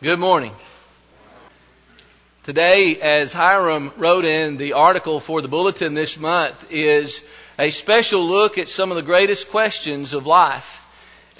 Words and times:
Good 0.00 0.20
morning. 0.20 0.52
Today, 2.44 3.00
as 3.00 3.32
Hiram 3.32 3.90
wrote 3.96 4.24
in 4.24 4.56
the 4.56 4.74
article 4.74 5.18
for 5.18 5.42
the 5.42 5.48
bulletin 5.48 5.94
this 5.94 6.16
month, 6.16 6.70
is 6.70 7.20
a 7.58 7.70
special 7.70 8.24
look 8.24 8.58
at 8.58 8.68
some 8.68 8.92
of 8.92 8.96
the 8.96 9.02
greatest 9.02 9.50
questions 9.50 10.12
of 10.12 10.24
life. 10.24 10.86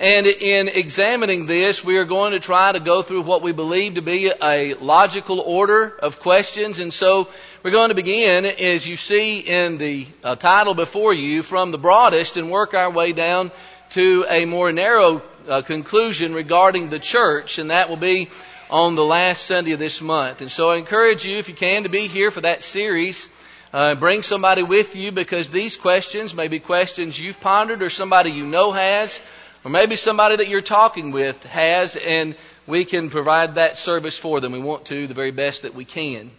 And 0.01 0.27
in 0.27 0.67
examining 0.67 1.47
this, 1.47 1.85
we 1.85 1.99
are 1.99 2.05
going 2.05 2.33
to 2.33 2.41
try 2.41 2.73
to 2.73 2.81
go 2.81 3.01
through 3.03 3.23
what 3.23 3.43
we 3.43 3.53
believe 3.53 3.95
to 3.95 4.03
be 4.03 4.33
a 4.43 4.75
logical 4.75 5.39
order 5.39 5.97
of 5.97 6.19
questions. 6.19 6.81
And 6.81 6.93
so 6.93 7.29
we're 7.63 7.71
going 7.71 7.91
to 7.91 7.95
begin, 7.95 8.45
as 8.45 8.89
you 8.89 8.97
see 8.97 9.39
in 9.39 9.79
the 9.79 10.05
uh, 10.25 10.35
title 10.35 10.75
before 10.75 11.15
you, 11.15 11.45
from 11.45 11.71
the 11.71 11.79
broadest 11.79 12.37
and 12.37 12.51
work 12.51 12.75
our 12.75 12.91
way 12.91 13.13
down 13.13 13.53
to 13.91 14.27
a 14.29 14.45
more 14.45 14.73
narrow 14.73 15.23
uh, 15.49 15.63
conclusion 15.63 16.35
regarding 16.35 16.89
the 16.91 16.99
church. 16.99 17.59
And 17.59 17.71
that 17.71 17.89
will 17.89 17.97
be 17.97 18.29
on 18.71 18.95
the 18.95 19.05
last 19.05 19.45
Sunday 19.47 19.73
of 19.73 19.79
this 19.79 20.03
month. 20.03 20.41
And 20.41 20.51
so 20.51 20.71
I 20.71 20.77
encourage 20.77 21.25
you, 21.25 21.39
if 21.39 21.49
you 21.49 21.55
can, 21.55 21.85
to 21.85 21.89
be 21.89 22.07
here 22.07 22.31
for 22.31 22.43
that 22.43 22.63
series. 22.63 23.29
Uh, 23.73 23.95
bring 23.95 24.23
somebody 24.23 24.63
with 24.63 24.97
you 24.97 25.13
because 25.13 25.49
these 25.49 25.77
questions 25.77 26.35
may 26.35 26.49
be 26.49 26.59
questions 26.59 27.21
you've 27.21 27.41
pondered 27.41 27.83
or 27.83 27.91
somebody 27.91 28.31
you 28.31 28.47
know 28.47 28.73
has, 28.73 29.21
or 29.63 29.71
maybe 29.71 29.95
somebody 29.95 30.37
that 30.37 30.49
you're 30.49 30.63
talking 30.63 31.13
with 31.13 31.43
has, 31.45 31.97
and 31.97 32.35
we 32.67 32.87
can 32.87 33.11
provide 33.11 33.57
that 33.57 33.77
service 33.77 34.19
for 34.19 34.41
them. 34.41 34.53
We 34.53 34.61
want 34.61 34.87
to 34.87 35.07
the 35.07 35.15
very 35.15 35.33
best 35.33 35.63
that 35.63 35.75
we 35.75 35.85
can. 35.85 36.31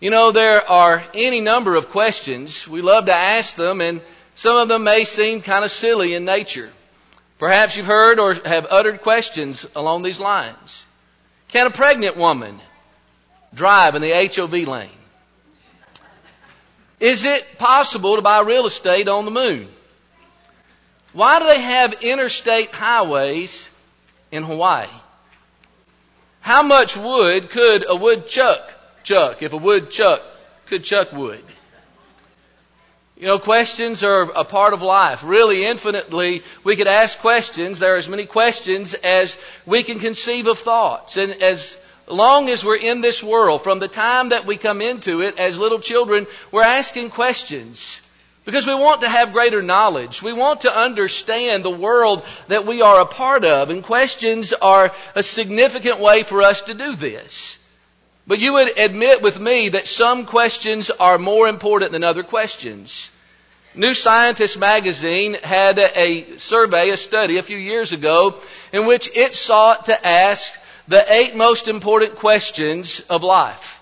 You 0.00 0.10
know, 0.10 0.30
there 0.30 0.66
are 0.66 1.02
any 1.12 1.40
number 1.40 1.74
of 1.74 1.90
questions. 1.90 2.66
We 2.68 2.80
love 2.80 3.06
to 3.06 3.14
ask 3.14 3.56
them, 3.56 3.80
and 3.80 4.00
some 4.38 4.56
of 4.56 4.68
them 4.68 4.84
may 4.84 5.02
seem 5.02 5.42
kind 5.42 5.64
of 5.64 5.70
silly 5.72 6.14
in 6.14 6.24
nature. 6.24 6.70
Perhaps 7.40 7.76
you've 7.76 7.86
heard 7.86 8.20
or 8.20 8.34
have 8.34 8.68
uttered 8.70 9.02
questions 9.02 9.66
along 9.74 10.04
these 10.04 10.20
lines. 10.20 10.84
Can 11.48 11.66
a 11.66 11.70
pregnant 11.70 12.16
woman 12.16 12.56
drive 13.52 13.96
in 13.96 14.00
the 14.00 14.12
HOV 14.12 14.68
lane? 14.68 14.88
Is 17.00 17.24
it 17.24 17.58
possible 17.58 18.14
to 18.14 18.22
buy 18.22 18.42
real 18.42 18.66
estate 18.66 19.08
on 19.08 19.24
the 19.24 19.32
moon? 19.32 19.66
Why 21.12 21.40
do 21.40 21.46
they 21.46 21.60
have 21.60 22.04
interstate 22.04 22.70
highways 22.70 23.68
in 24.30 24.44
Hawaii? 24.44 24.86
How 26.42 26.62
much 26.62 26.96
wood 26.96 27.50
could 27.50 27.84
a 27.88 27.96
woodchuck 27.96 28.60
chuck 29.02 29.42
if 29.42 29.52
a 29.52 29.56
woodchuck 29.56 30.22
could 30.66 30.84
chuck 30.84 31.12
wood? 31.12 31.42
You 33.18 33.26
know, 33.26 33.40
questions 33.40 34.04
are 34.04 34.22
a 34.22 34.44
part 34.44 34.74
of 34.74 34.82
life. 34.82 35.24
Really, 35.24 35.64
infinitely, 35.64 36.44
we 36.62 36.76
could 36.76 36.86
ask 36.86 37.18
questions. 37.18 37.80
There 37.80 37.94
are 37.94 37.96
as 37.96 38.08
many 38.08 38.26
questions 38.26 38.94
as 38.94 39.36
we 39.66 39.82
can 39.82 39.98
conceive 39.98 40.46
of 40.46 40.60
thoughts. 40.60 41.16
And 41.16 41.32
as 41.42 41.76
long 42.06 42.48
as 42.48 42.64
we're 42.64 42.76
in 42.76 43.00
this 43.00 43.20
world, 43.20 43.64
from 43.64 43.80
the 43.80 43.88
time 43.88 44.28
that 44.28 44.46
we 44.46 44.56
come 44.56 44.80
into 44.80 45.20
it 45.22 45.36
as 45.36 45.58
little 45.58 45.80
children, 45.80 46.28
we're 46.52 46.62
asking 46.62 47.10
questions. 47.10 48.02
Because 48.44 48.68
we 48.68 48.74
want 48.74 49.00
to 49.00 49.08
have 49.08 49.32
greater 49.32 49.62
knowledge. 49.62 50.22
We 50.22 50.32
want 50.32 50.60
to 50.60 50.74
understand 50.74 51.64
the 51.64 51.70
world 51.70 52.24
that 52.46 52.66
we 52.66 52.82
are 52.82 53.00
a 53.00 53.06
part 53.06 53.44
of. 53.44 53.70
And 53.70 53.82
questions 53.82 54.52
are 54.52 54.92
a 55.16 55.24
significant 55.24 55.98
way 55.98 56.22
for 56.22 56.40
us 56.40 56.62
to 56.62 56.74
do 56.74 56.94
this. 56.94 57.67
But 58.28 58.40
you 58.40 58.52
would 58.52 58.78
admit 58.78 59.22
with 59.22 59.40
me 59.40 59.70
that 59.70 59.88
some 59.88 60.26
questions 60.26 60.90
are 60.90 61.16
more 61.16 61.48
important 61.48 61.92
than 61.92 62.04
other 62.04 62.22
questions. 62.22 63.10
New 63.74 63.94
Scientist 63.94 64.58
magazine 64.58 65.32
had 65.42 65.78
a 65.78 66.36
survey, 66.36 66.90
a 66.90 66.98
study 66.98 67.38
a 67.38 67.42
few 67.42 67.56
years 67.56 67.92
ago 67.92 68.38
in 68.70 68.84
which 68.86 69.08
it 69.14 69.32
sought 69.32 69.86
to 69.86 70.06
ask 70.06 70.52
the 70.88 71.10
eight 71.10 71.36
most 71.36 71.68
important 71.68 72.16
questions 72.16 73.00
of 73.08 73.22
life. 73.22 73.77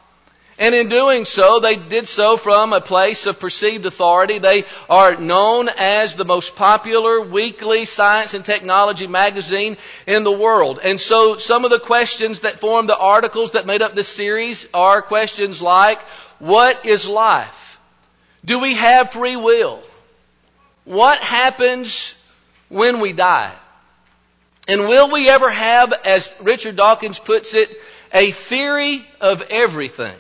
And 0.59 0.75
in 0.75 0.89
doing 0.89 1.27
so, 1.27 1.61
they 1.61 1.77
did 1.77 2.07
so 2.07 2.39
from 2.39 2.73
a 2.73 2.81
place 2.81 3.27
of 3.27 3.39
perceived 3.39 3.85
authority. 3.85 4.39
They 4.39 4.65
are 4.89 5.15
known 5.17 5.69
as 5.77 6.15
the 6.15 6.25
most 6.25 6.57
popular 6.57 7.21
weekly 7.21 7.85
science 7.85 8.33
and 8.33 8.43
technology 8.43 9.07
magazine 9.07 9.77
in 10.07 10.25
the 10.25 10.33
world. 10.33 10.81
And 10.83 10.99
so 10.99 11.37
some 11.37 11.67
of 11.67 11.71
the 11.71 11.79
questions 11.79 12.41
that 12.41 12.59
form 12.59 12.87
the 12.87 12.97
articles 12.97 13.53
that 13.53 13.67
made 13.67 13.83
up 13.83 13.95
this 13.95 14.09
series 14.09 14.67
are 14.73 15.03
questions 15.03 15.61
like, 15.61 16.01
what 16.39 16.87
is 16.87 17.07
life? 17.07 17.79
Do 18.43 18.59
we 18.61 18.75
have 18.75 19.11
free 19.11 19.37
will? 19.37 19.83
What 20.85 21.19
happens 21.19 22.15
when 22.71 23.01
we 23.01 23.13
die? 23.13 23.53
And 24.69 24.83
will 24.83 25.11
we 25.11 25.29
ever 25.29 25.51
have, 25.51 25.93
as 25.93 26.35
Richard 26.41 26.77
Dawkins 26.77 27.19
puts 27.19 27.53
it, 27.53 27.71
a 28.15 28.31
theory 28.31 29.05
of 29.21 29.43
everything? 29.51 30.17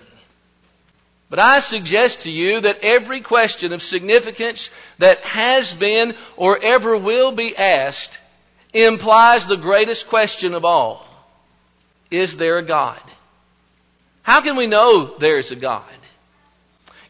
But 1.29 1.39
I 1.41 1.59
suggest 1.59 2.23
to 2.23 2.31
you 2.31 2.61
that 2.61 2.85
every 2.85 3.21
question 3.21 3.73
of 3.73 3.83
significance 3.83 4.71
that 4.99 5.21
has 5.21 5.73
been 5.73 6.15
or 6.37 6.59
ever 6.63 6.97
will 6.97 7.33
be 7.33 7.57
asked 7.57 8.19
implies 8.73 9.47
the 9.47 9.57
greatest 9.57 10.09
question 10.09 10.55
of 10.55 10.65
all. 10.65 11.05
Is 12.11 12.37
there 12.37 12.59
a 12.59 12.63
God? 12.63 13.01
How 14.23 14.41
can 14.41 14.57
we 14.57 14.67
know 14.67 15.17
there's 15.19 15.51
a 15.51 15.57
God? 15.57 15.83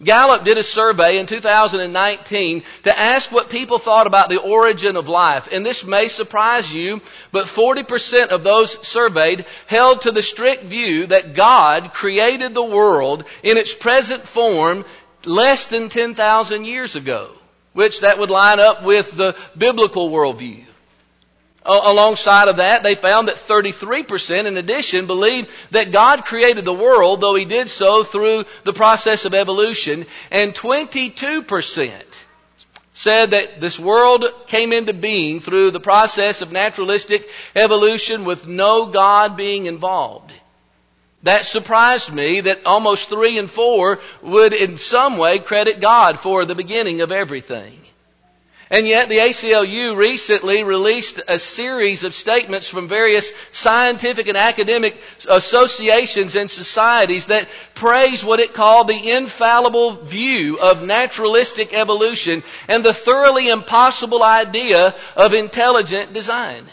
Gallup 0.02 0.44
did 0.44 0.58
a 0.58 0.62
survey 0.62 1.18
in 1.18 1.26
2019 1.26 2.62
to 2.82 2.98
ask 2.98 3.32
what 3.32 3.48
people 3.48 3.78
thought 3.78 4.06
about 4.06 4.28
the 4.28 4.40
origin 4.40 4.96
of 4.96 5.08
life. 5.08 5.48
And 5.50 5.64
this 5.64 5.84
may 5.84 6.08
surprise 6.08 6.72
you, 6.72 7.00
but 7.32 7.46
40% 7.46 8.28
of 8.28 8.44
those 8.44 8.86
surveyed 8.86 9.46
held 9.66 10.02
to 10.02 10.12
the 10.12 10.22
strict 10.22 10.64
view 10.64 11.06
that 11.06 11.34
God 11.34 11.92
created 11.92 12.54
the 12.54 12.64
world 12.64 13.24
in 13.42 13.56
its 13.56 13.74
present 13.74 14.22
form 14.22 14.84
less 15.24 15.66
than 15.66 15.88
10,000 15.88 16.64
years 16.64 16.94
ago, 16.94 17.28
which 17.72 18.00
that 18.00 18.18
would 18.18 18.30
line 18.30 18.60
up 18.60 18.82
with 18.82 19.16
the 19.16 19.34
biblical 19.56 20.10
worldview. 20.10 20.62
Alongside 21.66 22.48
of 22.48 22.56
that, 22.56 22.82
they 22.82 22.94
found 22.94 23.28
that 23.28 23.34
33% 23.34 24.46
in 24.46 24.56
addition 24.56 25.06
believed 25.06 25.50
that 25.72 25.92
God 25.92 26.24
created 26.24 26.64
the 26.64 26.72
world, 26.72 27.20
though 27.20 27.34
He 27.34 27.44
did 27.44 27.68
so 27.68 28.04
through 28.04 28.44
the 28.64 28.72
process 28.72 29.24
of 29.24 29.34
evolution, 29.34 30.06
and 30.30 30.54
22% 30.54 31.92
said 32.94 33.32
that 33.32 33.60
this 33.60 33.78
world 33.78 34.24
came 34.46 34.72
into 34.72 34.94
being 34.94 35.40
through 35.40 35.70
the 35.70 35.80
process 35.80 36.40
of 36.40 36.50
naturalistic 36.50 37.28
evolution 37.54 38.24
with 38.24 38.46
no 38.46 38.86
God 38.86 39.36
being 39.36 39.66
involved. 39.66 40.32
That 41.22 41.44
surprised 41.44 42.14
me 42.14 42.40
that 42.42 42.64
almost 42.64 43.08
three 43.10 43.36
and 43.38 43.50
four 43.50 43.98
would 44.22 44.54
in 44.54 44.78
some 44.78 45.18
way 45.18 45.40
credit 45.40 45.80
God 45.80 46.20
for 46.20 46.44
the 46.44 46.54
beginning 46.54 47.00
of 47.00 47.12
everything. 47.12 47.78
And 48.68 48.86
yet 48.88 49.08
the 49.08 49.18
ACLU 49.18 49.96
recently 49.96 50.64
released 50.64 51.20
a 51.28 51.38
series 51.38 52.02
of 52.02 52.14
statements 52.14 52.68
from 52.68 52.88
various 52.88 53.32
scientific 53.52 54.26
and 54.26 54.36
academic 54.36 55.00
associations 55.28 56.34
and 56.34 56.50
societies 56.50 57.26
that 57.26 57.48
praise 57.74 58.24
what 58.24 58.40
it 58.40 58.54
called 58.54 58.88
the 58.88 59.12
infallible 59.12 59.92
view 59.92 60.58
of 60.58 60.84
naturalistic 60.84 61.72
evolution 61.74 62.42
and 62.66 62.84
the 62.84 62.92
thoroughly 62.92 63.48
impossible 63.48 64.24
idea 64.24 64.94
of 65.16 65.32
intelligent 65.32 66.12
design. 66.12 66.64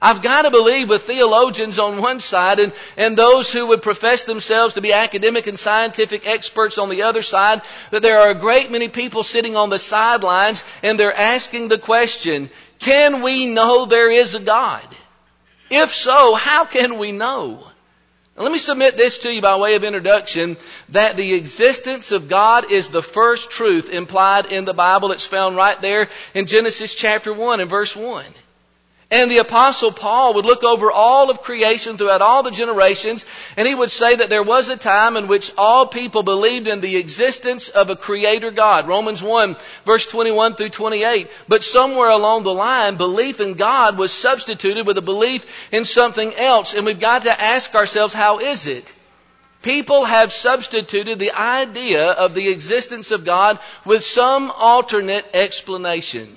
I've 0.00 0.22
got 0.22 0.42
to 0.42 0.50
believe 0.50 0.90
with 0.90 1.02
theologians 1.02 1.78
on 1.78 2.02
one 2.02 2.20
side 2.20 2.58
and, 2.58 2.72
and 2.98 3.16
those 3.16 3.50
who 3.50 3.68
would 3.68 3.80
profess 3.80 4.24
themselves 4.24 4.74
to 4.74 4.82
be 4.82 4.92
academic 4.92 5.46
and 5.46 5.58
scientific 5.58 6.26
experts 6.26 6.76
on 6.76 6.90
the 6.90 7.02
other 7.02 7.22
side 7.22 7.62
that 7.90 8.02
there 8.02 8.18
are 8.18 8.30
a 8.30 8.38
great 8.38 8.70
many 8.70 8.88
people 8.88 9.22
sitting 9.22 9.56
on 9.56 9.70
the 9.70 9.78
sidelines 9.78 10.62
and 10.82 10.98
they're 10.98 11.16
asking 11.16 11.68
the 11.68 11.78
question, 11.78 12.50
can 12.78 13.22
we 13.22 13.46
know 13.46 13.86
there 13.86 14.10
is 14.10 14.34
a 14.34 14.40
God? 14.40 14.86
If 15.70 15.94
so, 15.94 16.34
how 16.34 16.66
can 16.66 16.98
we 16.98 17.12
know? 17.12 17.66
Now, 18.36 18.42
let 18.42 18.52
me 18.52 18.58
submit 18.58 18.98
this 18.98 19.20
to 19.20 19.32
you 19.32 19.40
by 19.40 19.56
way 19.56 19.76
of 19.76 19.84
introduction 19.84 20.58
that 20.90 21.16
the 21.16 21.32
existence 21.32 22.12
of 22.12 22.28
God 22.28 22.70
is 22.70 22.90
the 22.90 23.02
first 23.02 23.50
truth 23.50 23.88
implied 23.88 24.46
in 24.46 24.66
the 24.66 24.74
Bible. 24.74 25.10
It's 25.12 25.24
found 25.24 25.56
right 25.56 25.80
there 25.80 26.08
in 26.34 26.44
Genesis 26.44 26.94
chapter 26.94 27.32
1 27.32 27.60
and 27.60 27.70
verse 27.70 27.96
1. 27.96 28.24
And 29.08 29.30
the 29.30 29.38
apostle 29.38 29.92
Paul 29.92 30.34
would 30.34 30.44
look 30.44 30.64
over 30.64 30.90
all 30.90 31.30
of 31.30 31.42
creation 31.42 31.96
throughout 31.96 32.22
all 32.22 32.42
the 32.42 32.50
generations, 32.50 33.24
and 33.56 33.68
he 33.68 33.74
would 33.74 33.92
say 33.92 34.16
that 34.16 34.30
there 34.30 34.42
was 34.42 34.68
a 34.68 34.76
time 34.76 35.16
in 35.16 35.28
which 35.28 35.52
all 35.56 35.86
people 35.86 36.24
believed 36.24 36.66
in 36.66 36.80
the 36.80 36.96
existence 36.96 37.68
of 37.68 37.88
a 37.88 37.94
creator 37.94 38.50
God. 38.50 38.88
Romans 38.88 39.22
1 39.22 39.54
verse 39.84 40.06
21 40.06 40.56
through 40.56 40.70
28. 40.70 41.30
But 41.46 41.62
somewhere 41.62 42.10
along 42.10 42.42
the 42.42 42.52
line, 42.52 42.96
belief 42.96 43.40
in 43.40 43.54
God 43.54 43.96
was 43.96 44.10
substituted 44.10 44.88
with 44.88 44.98
a 44.98 45.02
belief 45.02 45.72
in 45.72 45.84
something 45.84 46.34
else, 46.34 46.74
and 46.74 46.84
we've 46.84 46.98
got 46.98 47.22
to 47.22 47.40
ask 47.40 47.76
ourselves, 47.76 48.12
how 48.12 48.40
is 48.40 48.66
it? 48.66 48.92
People 49.62 50.04
have 50.04 50.32
substituted 50.32 51.20
the 51.20 51.32
idea 51.32 52.10
of 52.10 52.34
the 52.34 52.48
existence 52.48 53.12
of 53.12 53.24
God 53.24 53.60
with 53.84 54.02
some 54.02 54.50
alternate 54.50 55.26
explanation. 55.32 56.36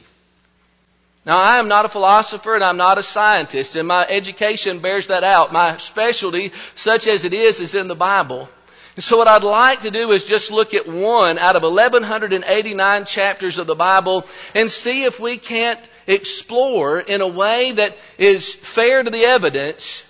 Now, 1.25 1.38
I 1.38 1.60
am 1.60 1.68
not 1.68 1.86
a 1.86 1.89
philosopher 1.89 2.56
and 2.56 2.63
I'm 2.63 2.77
not 2.77 2.98
a 2.98 3.04
scientist, 3.04 3.75
and 3.75 3.88
my 3.88 4.06
education 4.07 4.80
bears 4.80 5.07
that 5.07 5.24
out. 5.24 5.51
My 5.51 5.77
specialty, 5.77 6.51
such 6.75 7.07
as 7.07 7.25
it 7.25 7.33
is, 7.33 7.60
is 7.60 7.75
in 7.75 7.88
the 7.88 7.95
Bible. 7.95 8.50
And 8.95 9.04
so 9.04 9.18
what 9.18 9.27
I'd 9.27 9.44
like 9.44 9.81
to 9.81 9.92
do 9.92 10.12
is 10.12 10.25
just 10.25 10.51
look 10.51 10.74
at 10.74 10.88
one 10.88 11.38
out 11.38 11.56
of 11.56 11.63
1189 11.63 13.06
chapters 13.06 13.57
of 13.57 13.68
the 13.68 13.75
Bible 13.75 14.25
and 14.56 14.71
see 14.71 15.04
if 15.04 15.19
we 15.19 15.38
can't 15.38 15.80
explore 16.07 17.00
in 17.00 17.22
a 17.22 17.27
way 17.27 17.74
that 17.74 17.95
is 18.18 18.54
fair 18.54 19.04
to 19.04 19.10
the 19.10 19.24
evidence 19.24 20.06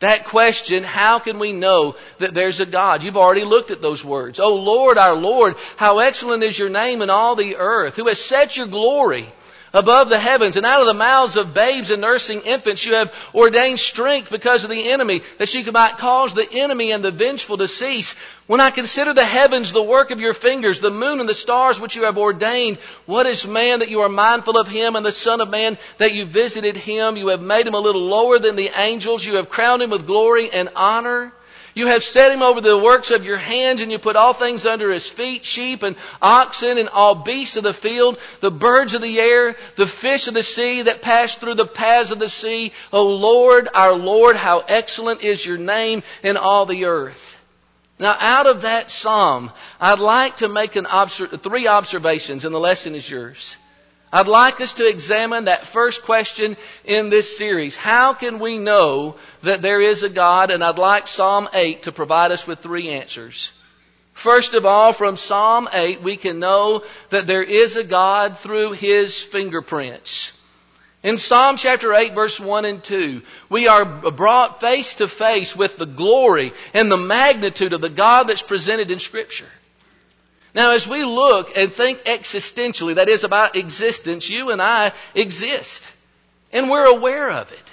that 0.00 0.24
question, 0.24 0.82
how 0.82 1.18
can 1.18 1.38
we 1.38 1.52
know 1.52 1.96
that 2.18 2.34
there's 2.34 2.60
a 2.60 2.66
God? 2.66 3.02
You've 3.02 3.16
already 3.16 3.44
looked 3.44 3.70
at 3.70 3.80
those 3.80 4.04
words. 4.04 4.38
Oh 4.38 4.56
Lord, 4.56 4.98
our 4.98 5.14
Lord, 5.14 5.54
how 5.78 6.00
excellent 6.00 6.42
is 6.42 6.58
your 6.58 6.68
name 6.68 7.00
in 7.00 7.08
all 7.08 7.36
the 7.36 7.56
earth, 7.56 7.96
who 7.96 8.08
has 8.08 8.20
set 8.20 8.54
your 8.54 8.66
glory 8.66 9.26
above 9.74 10.08
the 10.08 10.18
heavens, 10.18 10.56
and 10.56 10.64
out 10.64 10.80
of 10.80 10.86
the 10.86 10.94
mouths 10.94 11.36
of 11.36 11.52
babes 11.52 11.90
and 11.90 12.00
nursing 12.00 12.40
infants 12.42 12.86
you 12.86 12.94
have 12.94 13.12
ordained 13.34 13.80
strength 13.80 14.30
because 14.30 14.64
of 14.64 14.70
the 14.70 14.90
enemy, 14.90 15.20
that 15.38 15.48
she 15.48 15.68
might 15.70 15.98
cause 15.98 16.32
the 16.32 16.48
enemy 16.50 16.92
and 16.92 17.04
the 17.04 17.10
vengeful 17.10 17.56
to 17.56 17.66
cease. 17.66 18.14
When 18.46 18.60
I 18.60 18.70
consider 18.70 19.12
the 19.12 19.24
heavens, 19.24 19.72
the 19.72 19.82
work 19.82 20.12
of 20.12 20.20
your 20.20 20.34
fingers, 20.34 20.78
the 20.78 20.90
moon 20.90 21.18
and 21.18 21.28
the 21.28 21.34
stars 21.34 21.80
which 21.80 21.96
you 21.96 22.04
have 22.04 22.18
ordained, 22.18 22.76
what 23.06 23.26
is 23.26 23.46
man 23.46 23.80
that 23.80 23.90
you 23.90 24.00
are 24.00 24.08
mindful 24.08 24.58
of 24.58 24.68
him, 24.68 24.96
and 24.96 25.04
the 25.04 25.12
Son 25.12 25.40
of 25.40 25.50
Man 25.50 25.76
that 25.98 26.14
you 26.14 26.24
visited 26.24 26.76
him? 26.76 27.16
You 27.16 27.28
have 27.28 27.42
made 27.42 27.66
him 27.66 27.74
a 27.74 27.80
little 27.80 28.02
lower 28.02 28.38
than 28.38 28.54
the 28.54 28.70
angels. 28.76 29.26
You 29.26 29.36
have 29.36 29.50
crowned 29.50 29.82
him 29.82 29.90
with 29.90 30.06
glory 30.06 30.50
and 30.50 30.68
honor. 30.76 31.32
You 31.74 31.88
have 31.88 32.04
set 32.04 32.30
him 32.30 32.42
over 32.42 32.60
the 32.60 32.78
works 32.78 33.10
of 33.10 33.24
your 33.24 33.36
hands, 33.36 33.80
and 33.80 33.90
you 33.90 33.98
put 33.98 34.14
all 34.14 34.32
things 34.32 34.64
under 34.64 34.92
his 34.92 35.08
feet, 35.08 35.44
sheep 35.44 35.82
and 35.82 35.96
oxen 36.22 36.78
and 36.78 36.88
all 36.88 37.16
beasts 37.16 37.56
of 37.56 37.64
the 37.64 37.72
field, 37.72 38.18
the 38.40 38.52
birds 38.52 38.94
of 38.94 39.02
the 39.02 39.18
air, 39.18 39.56
the 39.74 39.86
fish 39.86 40.28
of 40.28 40.34
the 40.34 40.42
sea 40.44 40.82
that 40.82 41.02
pass 41.02 41.34
through 41.34 41.54
the 41.54 41.66
paths 41.66 42.12
of 42.12 42.20
the 42.20 42.28
sea. 42.28 42.72
O 42.92 43.08
Lord, 43.16 43.68
our 43.74 43.94
Lord, 43.94 44.36
how 44.36 44.60
excellent 44.60 45.24
is 45.24 45.44
your 45.44 45.58
name 45.58 46.04
in 46.22 46.36
all 46.36 46.64
the 46.64 46.84
earth. 46.84 47.44
Now, 47.98 48.16
out 48.20 48.46
of 48.46 48.62
that 48.62 48.90
psalm, 48.90 49.50
I'd 49.80 49.98
like 49.98 50.36
to 50.36 50.48
make 50.48 50.76
an 50.76 50.86
obser- 50.86 51.26
three 51.26 51.66
observations, 51.66 52.44
and 52.44 52.54
the 52.54 52.60
lesson 52.60 52.94
is 52.94 53.08
yours. 53.08 53.56
I'd 54.12 54.28
like 54.28 54.60
us 54.60 54.74
to 54.74 54.88
examine 54.88 55.46
that 55.46 55.66
first 55.66 56.02
question 56.02 56.56
in 56.84 57.10
this 57.10 57.36
series. 57.36 57.74
How 57.74 58.14
can 58.14 58.38
we 58.38 58.58
know 58.58 59.16
that 59.42 59.60
there 59.60 59.80
is 59.80 60.02
a 60.04 60.08
God? 60.08 60.50
And 60.50 60.62
I'd 60.62 60.78
like 60.78 61.08
Psalm 61.08 61.48
8 61.52 61.84
to 61.84 61.92
provide 61.92 62.30
us 62.30 62.46
with 62.46 62.60
three 62.60 62.90
answers. 62.90 63.50
First 64.12 64.54
of 64.54 64.64
all, 64.64 64.92
from 64.92 65.16
Psalm 65.16 65.68
8, 65.72 66.02
we 66.02 66.16
can 66.16 66.38
know 66.38 66.84
that 67.10 67.26
there 67.26 67.42
is 67.42 67.74
a 67.74 67.82
God 67.82 68.38
through 68.38 68.72
His 68.72 69.20
fingerprints. 69.20 70.40
In 71.02 71.18
Psalm 71.18 71.58
chapter 71.58 71.92
8 71.92 72.14
verse 72.14 72.40
1 72.40 72.64
and 72.64 72.82
2, 72.82 73.20
we 73.50 73.68
are 73.68 73.84
brought 73.84 74.60
face 74.60 74.94
to 74.96 75.08
face 75.08 75.54
with 75.54 75.76
the 75.76 75.84
glory 75.86 76.52
and 76.72 76.90
the 76.90 76.96
magnitude 76.96 77.74
of 77.74 77.82
the 77.82 77.90
God 77.90 78.24
that's 78.28 78.42
presented 78.42 78.90
in 78.90 78.98
Scripture. 78.98 79.50
Now, 80.54 80.70
as 80.70 80.86
we 80.86 81.02
look 81.02 81.56
and 81.56 81.72
think 81.72 81.98
existentially, 82.04 82.94
that 82.94 83.08
is 83.08 83.24
about 83.24 83.56
existence, 83.56 84.30
you 84.30 84.50
and 84.50 84.62
I 84.62 84.92
exist. 85.14 85.92
And 86.52 86.70
we're 86.70 86.86
aware 86.86 87.28
of 87.28 87.50
it. 87.50 87.72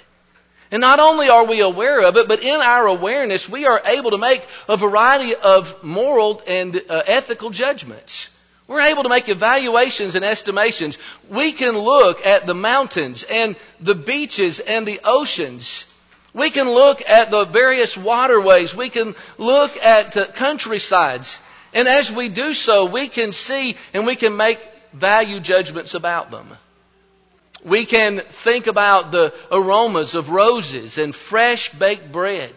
And 0.72 0.80
not 0.80 0.98
only 0.98 1.28
are 1.28 1.44
we 1.44 1.60
aware 1.60 2.00
of 2.00 2.16
it, 2.16 2.26
but 2.26 2.42
in 2.42 2.60
our 2.60 2.86
awareness, 2.86 3.48
we 3.48 3.66
are 3.66 3.80
able 3.84 4.10
to 4.10 4.18
make 4.18 4.44
a 4.68 4.76
variety 4.76 5.34
of 5.34 5.84
moral 5.84 6.42
and 6.46 6.74
uh, 6.74 7.02
ethical 7.06 7.50
judgments. 7.50 8.36
We're 8.66 8.80
able 8.80 9.04
to 9.04 9.08
make 9.08 9.28
evaluations 9.28 10.14
and 10.14 10.24
estimations. 10.24 10.98
We 11.28 11.52
can 11.52 11.78
look 11.78 12.26
at 12.26 12.46
the 12.46 12.54
mountains 12.54 13.22
and 13.22 13.54
the 13.80 13.94
beaches 13.94 14.58
and 14.58 14.86
the 14.86 15.00
oceans. 15.04 15.88
We 16.32 16.50
can 16.50 16.66
look 16.66 17.02
at 17.08 17.30
the 17.30 17.44
various 17.44 17.96
waterways. 17.96 18.74
We 18.74 18.88
can 18.88 19.14
look 19.36 19.76
at 19.76 20.16
uh, 20.16 20.26
countrysides 20.28 21.38
and 21.74 21.88
as 21.88 22.10
we 22.12 22.28
do 22.28 22.54
so, 22.54 22.86
we 22.86 23.08
can 23.08 23.32
see 23.32 23.76
and 23.94 24.06
we 24.06 24.16
can 24.16 24.36
make 24.36 24.58
value 24.92 25.40
judgments 25.40 25.94
about 25.94 26.30
them. 26.30 26.46
We 27.64 27.84
can 27.84 28.18
think 28.18 28.66
about 28.66 29.12
the 29.12 29.32
aromas 29.50 30.14
of 30.14 30.30
roses 30.30 30.98
and 30.98 31.14
fresh 31.14 31.70
baked 31.70 32.10
bread 32.10 32.52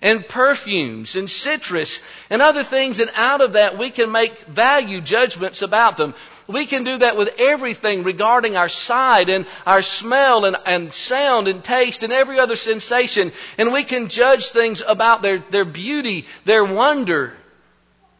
and 0.00 0.26
perfumes 0.26 1.16
and 1.16 1.28
citrus 1.28 2.00
and 2.30 2.40
other 2.40 2.62
things. 2.62 3.00
And 3.00 3.10
out 3.16 3.40
of 3.40 3.54
that, 3.54 3.78
we 3.78 3.90
can 3.90 4.12
make 4.12 4.36
value 4.46 5.00
judgments 5.00 5.62
about 5.62 5.96
them. 5.96 6.14
We 6.46 6.66
can 6.66 6.84
do 6.84 6.98
that 6.98 7.16
with 7.16 7.40
everything 7.40 8.04
regarding 8.04 8.56
our 8.56 8.68
sight 8.68 9.28
and 9.28 9.44
our 9.66 9.82
smell 9.82 10.44
and, 10.44 10.56
and 10.64 10.92
sound 10.92 11.48
and 11.48 11.62
taste 11.62 12.04
and 12.04 12.12
every 12.12 12.38
other 12.38 12.56
sensation. 12.56 13.32
And 13.58 13.72
we 13.72 13.82
can 13.82 14.08
judge 14.08 14.50
things 14.50 14.82
about 14.86 15.20
their, 15.20 15.38
their 15.38 15.66
beauty, 15.66 16.24
their 16.44 16.64
wonder, 16.64 17.36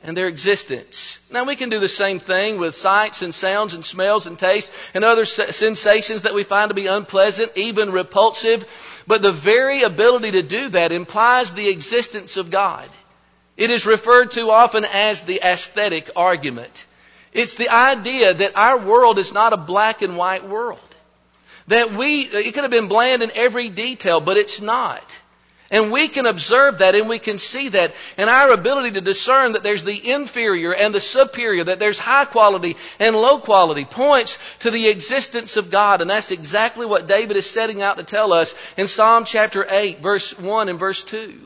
and 0.02 0.16
their 0.16 0.28
existence. 0.28 1.18
Now 1.30 1.44
we 1.44 1.56
can 1.56 1.70
do 1.70 1.80
the 1.80 1.88
same 1.88 2.18
thing 2.18 2.58
with 2.58 2.74
sights 2.74 3.22
and 3.22 3.34
sounds 3.34 3.74
and 3.74 3.84
smells 3.84 4.26
and 4.26 4.38
tastes 4.38 4.74
and 4.94 5.04
other 5.04 5.24
sensations 5.24 6.22
that 6.22 6.34
we 6.34 6.44
find 6.44 6.70
to 6.70 6.74
be 6.74 6.86
unpleasant, 6.86 7.52
even 7.56 7.90
repulsive. 7.90 8.64
But 9.06 9.22
the 9.22 9.32
very 9.32 9.82
ability 9.82 10.32
to 10.32 10.42
do 10.42 10.68
that 10.70 10.92
implies 10.92 11.52
the 11.52 11.68
existence 11.68 12.36
of 12.36 12.50
God. 12.50 12.88
It 13.56 13.70
is 13.70 13.86
referred 13.86 14.30
to 14.32 14.50
often 14.50 14.84
as 14.84 15.22
the 15.22 15.40
aesthetic 15.42 16.10
argument. 16.14 16.86
It's 17.32 17.56
the 17.56 17.68
idea 17.68 18.34
that 18.34 18.56
our 18.56 18.78
world 18.78 19.18
is 19.18 19.32
not 19.32 19.52
a 19.52 19.56
black 19.56 20.02
and 20.02 20.16
white 20.16 20.48
world. 20.48 20.80
That 21.66 21.92
we, 21.92 22.22
it 22.22 22.54
could 22.54 22.62
have 22.62 22.70
been 22.70 22.88
bland 22.88 23.22
in 23.22 23.32
every 23.34 23.68
detail, 23.68 24.20
but 24.20 24.36
it's 24.36 24.60
not. 24.60 25.02
And 25.70 25.92
we 25.92 26.08
can 26.08 26.24
observe 26.24 26.78
that 26.78 26.94
and 26.94 27.08
we 27.08 27.18
can 27.18 27.38
see 27.38 27.68
that. 27.70 27.92
And 28.16 28.30
our 28.30 28.52
ability 28.52 28.92
to 28.92 29.02
discern 29.02 29.52
that 29.52 29.62
there's 29.62 29.84
the 29.84 30.12
inferior 30.12 30.72
and 30.72 30.94
the 30.94 31.00
superior, 31.00 31.64
that 31.64 31.78
there's 31.78 31.98
high 31.98 32.24
quality 32.24 32.76
and 32.98 33.14
low 33.14 33.38
quality 33.38 33.84
points 33.84 34.38
to 34.60 34.70
the 34.70 34.88
existence 34.88 35.58
of 35.58 35.70
God. 35.70 36.00
And 36.00 36.08
that's 36.08 36.30
exactly 36.30 36.86
what 36.86 37.06
David 37.06 37.36
is 37.36 37.48
setting 37.48 37.82
out 37.82 37.98
to 37.98 38.02
tell 38.02 38.32
us 38.32 38.54
in 38.78 38.86
Psalm 38.86 39.24
chapter 39.24 39.66
8, 39.68 39.98
verse 39.98 40.38
1 40.38 40.70
and 40.70 40.78
verse 40.78 41.04
2. 41.04 41.38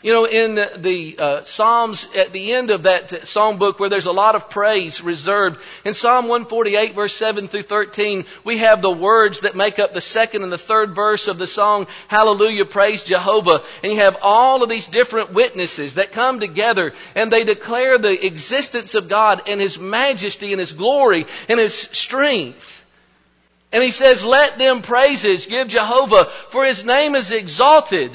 You 0.00 0.12
know, 0.12 0.26
in 0.26 0.54
the 0.54 1.16
uh, 1.18 1.42
Psalms, 1.42 2.06
at 2.14 2.30
the 2.30 2.52
end 2.52 2.70
of 2.70 2.84
that 2.84 3.26
Psalm 3.26 3.58
book 3.58 3.80
where 3.80 3.88
there's 3.88 4.06
a 4.06 4.12
lot 4.12 4.36
of 4.36 4.48
praise 4.48 5.02
reserved, 5.02 5.60
in 5.84 5.92
Psalm 5.92 6.28
148 6.28 6.94
verse 6.94 7.12
7 7.16 7.48
through 7.48 7.64
13, 7.64 8.24
we 8.44 8.58
have 8.58 8.80
the 8.80 8.92
words 8.92 9.40
that 9.40 9.56
make 9.56 9.80
up 9.80 9.92
the 9.92 10.00
second 10.00 10.44
and 10.44 10.52
the 10.52 10.58
third 10.58 10.94
verse 10.94 11.26
of 11.26 11.38
the 11.38 11.48
song, 11.48 11.88
Hallelujah, 12.06 12.64
Praise 12.64 13.02
Jehovah. 13.02 13.60
And 13.82 13.92
you 13.92 13.98
have 13.98 14.18
all 14.22 14.62
of 14.62 14.68
these 14.68 14.86
different 14.86 15.32
witnesses 15.32 15.96
that 15.96 16.12
come 16.12 16.38
together 16.38 16.92
and 17.16 17.32
they 17.32 17.42
declare 17.42 17.98
the 17.98 18.24
existence 18.24 18.94
of 18.94 19.08
God 19.08 19.42
and 19.48 19.60
His 19.60 19.80
majesty 19.80 20.52
and 20.52 20.60
His 20.60 20.74
glory 20.74 21.26
and 21.48 21.58
His 21.58 21.74
strength. 21.74 22.76
And 23.72 23.82
he 23.82 23.90
says, 23.90 24.24
let 24.24 24.56
them 24.56 24.80
praises 24.80 25.46
give 25.46 25.68
Jehovah, 25.68 26.24
for 26.24 26.64
his 26.64 26.86
name 26.86 27.14
is 27.14 27.32
exalted. 27.32 28.10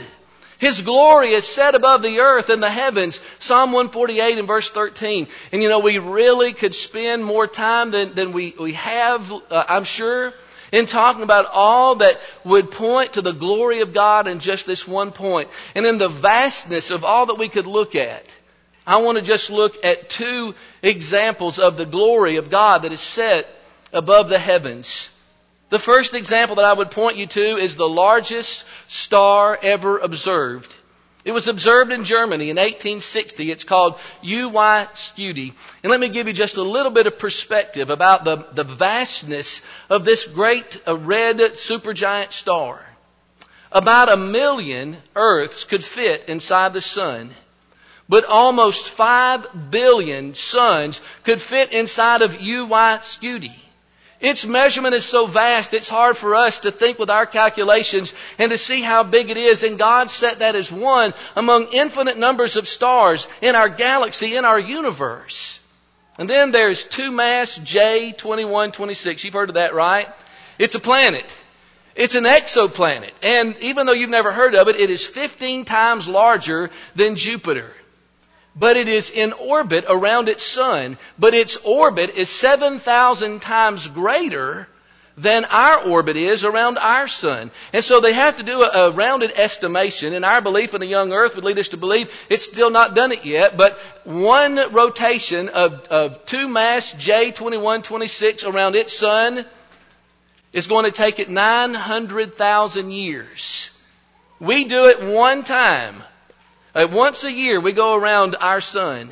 His 0.59 0.81
glory 0.81 1.31
is 1.31 1.47
set 1.47 1.75
above 1.75 2.01
the 2.01 2.19
earth 2.19 2.49
and 2.49 2.61
the 2.61 2.69
heavens. 2.69 3.19
Psalm 3.39 3.71
148 3.71 4.37
and 4.37 4.47
verse 4.47 4.69
13. 4.69 5.27
And 5.51 5.61
you 5.63 5.69
know, 5.69 5.79
we 5.79 5.97
really 5.99 6.53
could 6.53 6.75
spend 6.75 7.23
more 7.23 7.47
time 7.47 7.91
than, 7.91 8.13
than 8.13 8.33
we, 8.33 8.53
we 8.59 8.73
have, 8.73 9.31
uh, 9.31 9.63
I'm 9.67 9.83
sure, 9.83 10.33
in 10.71 10.85
talking 10.85 11.23
about 11.23 11.47
all 11.51 11.95
that 11.95 12.19
would 12.43 12.71
point 12.71 13.13
to 13.13 13.21
the 13.21 13.31
glory 13.31 13.81
of 13.81 13.93
God 13.93 14.27
in 14.27 14.39
just 14.39 14.65
this 14.65 14.87
one 14.87 15.11
point. 15.11 15.49
And 15.75 15.85
in 15.85 15.97
the 15.97 16.09
vastness 16.09 16.91
of 16.91 17.03
all 17.03 17.27
that 17.27 17.37
we 17.37 17.47
could 17.47 17.67
look 17.67 17.95
at. 17.95 18.35
I 18.85 18.97
want 18.97 19.17
to 19.17 19.23
just 19.23 19.49
look 19.49 19.85
at 19.85 20.09
two 20.09 20.55
examples 20.81 21.57
of 21.57 21.77
the 21.77 21.85
glory 21.85 22.35
of 22.35 22.49
God 22.49 22.81
that 22.81 22.91
is 22.91 22.99
set 22.99 23.47
above 23.93 24.27
the 24.29 24.39
heavens. 24.39 25.09
The 25.73 25.79
first 25.79 26.13
example 26.13 26.57
that 26.57 26.65
I 26.65 26.73
would 26.73 26.91
point 26.91 27.17
you 27.17 27.25
to 27.25 27.57
is 27.57 27.75
the 27.75 27.89
largest 27.89 28.67
star 28.87 29.57
ever 29.59 29.97
observed. 29.97 30.71
It 31.25 31.31
was 31.31 31.47
observed 31.47 31.91
in 31.91 32.03
Germany 32.03 32.51
in 32.51 32.57
1860. 32.57 33.49
It's 33.49 33.63
called 33.63 33.97
UY 34.23 34.87
Scuti. 34.93 35.51
And 35.81 35.89
let 35.89 35.99
me 35.99 36.09
give 36.09 36.27
you 36.27 36.33
just 36.33 36.57
a 36.57 36.61
little 36.61 36.91
bit 36.91 37.07
of 37.07 37.17
perspective 37.17 37.89
about 37.89 38.23
the, 38.23 38.45
the 38.51 38.63
vastness 38.63 39.65
of 39.89 40.05
this 40.05 40.25
great 40.27 40.79
uh, 40.87 40.95
red 40.95 41.37
supergiant 41.37 42.33
star. 42.33 42.79
About 43.71 44.11
a 44.11 44.15
million 44.15 44.95
Earths 45.15 45.63
could 45.63 45.83
fit 45.83 46.29
inside 46.29 46.73
the 46.73 46.81
sun. 46.81 47.31
But 48.07 48.25
almost 48.25 48.89
five 48.89 49.71
billion 49.71 50.35
suns 50.35 51.01
could 51.23 51.41
fit 51.41 51.73
inside 51.73 52.21
of 52.21 52.37
UY 52.37 52.99
Scuti. 52.99 53.62
Its 54.23 54.45
measurement 54.45 54.95
is 54.95 55.03
so 55.03 55.25
vast, 55.27 55.73
it's 55.73 55.89
hard 55.89 56.15
for 56.15 56.33
us 56.33 56.61
to 56.61 56.71
think 56.71 56.97
with 56.97 57.09
our 57.09 57.25
calculations 57.25 58.13
and 58.39 58.51
to 58.51 58.57
see 58.57 58.81
how 58.81 59.03
big 59.03 59.29
it 59.29 59.35
is. 59.35 59.63
And 59.63 59.77
God 59.77 60.09
set 60.09 60.39
that 60.39 60.55
as 60.55 60.71
one 60.71 61.13
among 61.35 61.73
infinite 61.73 62.17
numbers 62.17 62.55
of 62.55 62.65
stars 62.65 63.27
in 63.41 63.53
our 63.53 63.67
galaxy, 63.67 64.37
in 64.37 64.45
our 64.45 64.57
universe. 64.57 65.59
And 66.17 66.29
then 66.29 66.51
there's 66.51 66.85
2MASS 66.85 67.59
J2126. 68.15 69.25
You've 69.25 69.33
heard 69.33 69.49
of 69.49 69.55
that, 69.55 69.73
right? 69.73 70.07
It's 70.57 70.75
a 70.75 70.79
planet. 70.79 71.25
It's 71.93 72.15
an 72.15 72.23
exoplanet. 72.23 73.11
And 73.21 73.57
even 73.57 73.87
though 73.87 73.93
you've 73.93 74.09
never 74.09 74.31
heard 74.31 74.55
of 74.55 74.69
it, 74.69 74.77
it 74.77 74.89
is 74.89 75.05
15 75.05 75.65
times 75.65 76.07
larger 76.07 76.69
than 76.95 77.17
Jupiter. 77.17 77.69
But 78.55 78.77
it 78.77 78.87
is 78.87 79.09
in 79.09 79.33
orbit 79.33 79.85
around 79.89 80.29
its 80.29 80.43
sun. 80.43 80.97
But 81.17 81.33
its 81.33 81.57
orbit 81.57 82.15
is 82.15 82.29
7,000 82.29 83.41
times 83.41 83.87
greater 83.87 84.67
than 85.17 85.45
our 85.45 85.83
orbit 85.83 86.17
is 86.17 86.43
around 86.43 86.77
our 86.77 87.07
sun. 87.07 87.51
And 87.71 87.83
so 87.83 87.99
they 87.99 88.13
have 88.13 88.37
to 88.37 88.43
do 88.43 88.63
a, 88.63 88.87
a, 88.87 88.91
rounded 88.91 89.31
estimation, 89.35 90.13
and 90.13 90.25
our 90.25 90.41
belief 90.41 90.73
in 90.73 90.79
the 90.79 90.87
young 90.87 91.13
earth 91.13 91.35
would 91.35 91.43
lead 91.43 91.59
us 91.59 91.69
to 91.69 91.77
believe 91.77 92.11
it's 92.29 92.43
still 92.43 92.71
not 92.71 92.95
done 92.95 93.11
it 93.11 93.25
yet, 93.25 93.55
but 93.55 93.77
one 94.03 94.55
rotation 94.71 95.49
of, 95.49 95.85
of 95.87 96.25
2MASS 96.25 96.95
J2126 96.95 98.51
around 98.51 98.75
its 98.75 98.97
sun 98.97 99.45
is 100.51 100.67
going 100.67 100.85
to 100.85 100.91
take 100.91 101.19
it 101.19 101.29
900,000 101.29 102.91
years. 102.91 103.69
We 104.39 104.65
do 104.65 104.85
it 104.85 105.01
one 105.01 105.43
time. 105.43 105.95
Uh, 106.75 106.87
once 106.89 107.23
a 107.23 107.31
year 107.31 107.59
we 107.59 107.71
go 107.71 107.95
around 107.95 108.35
our 108.39 108.61
sun. 108.61 109.09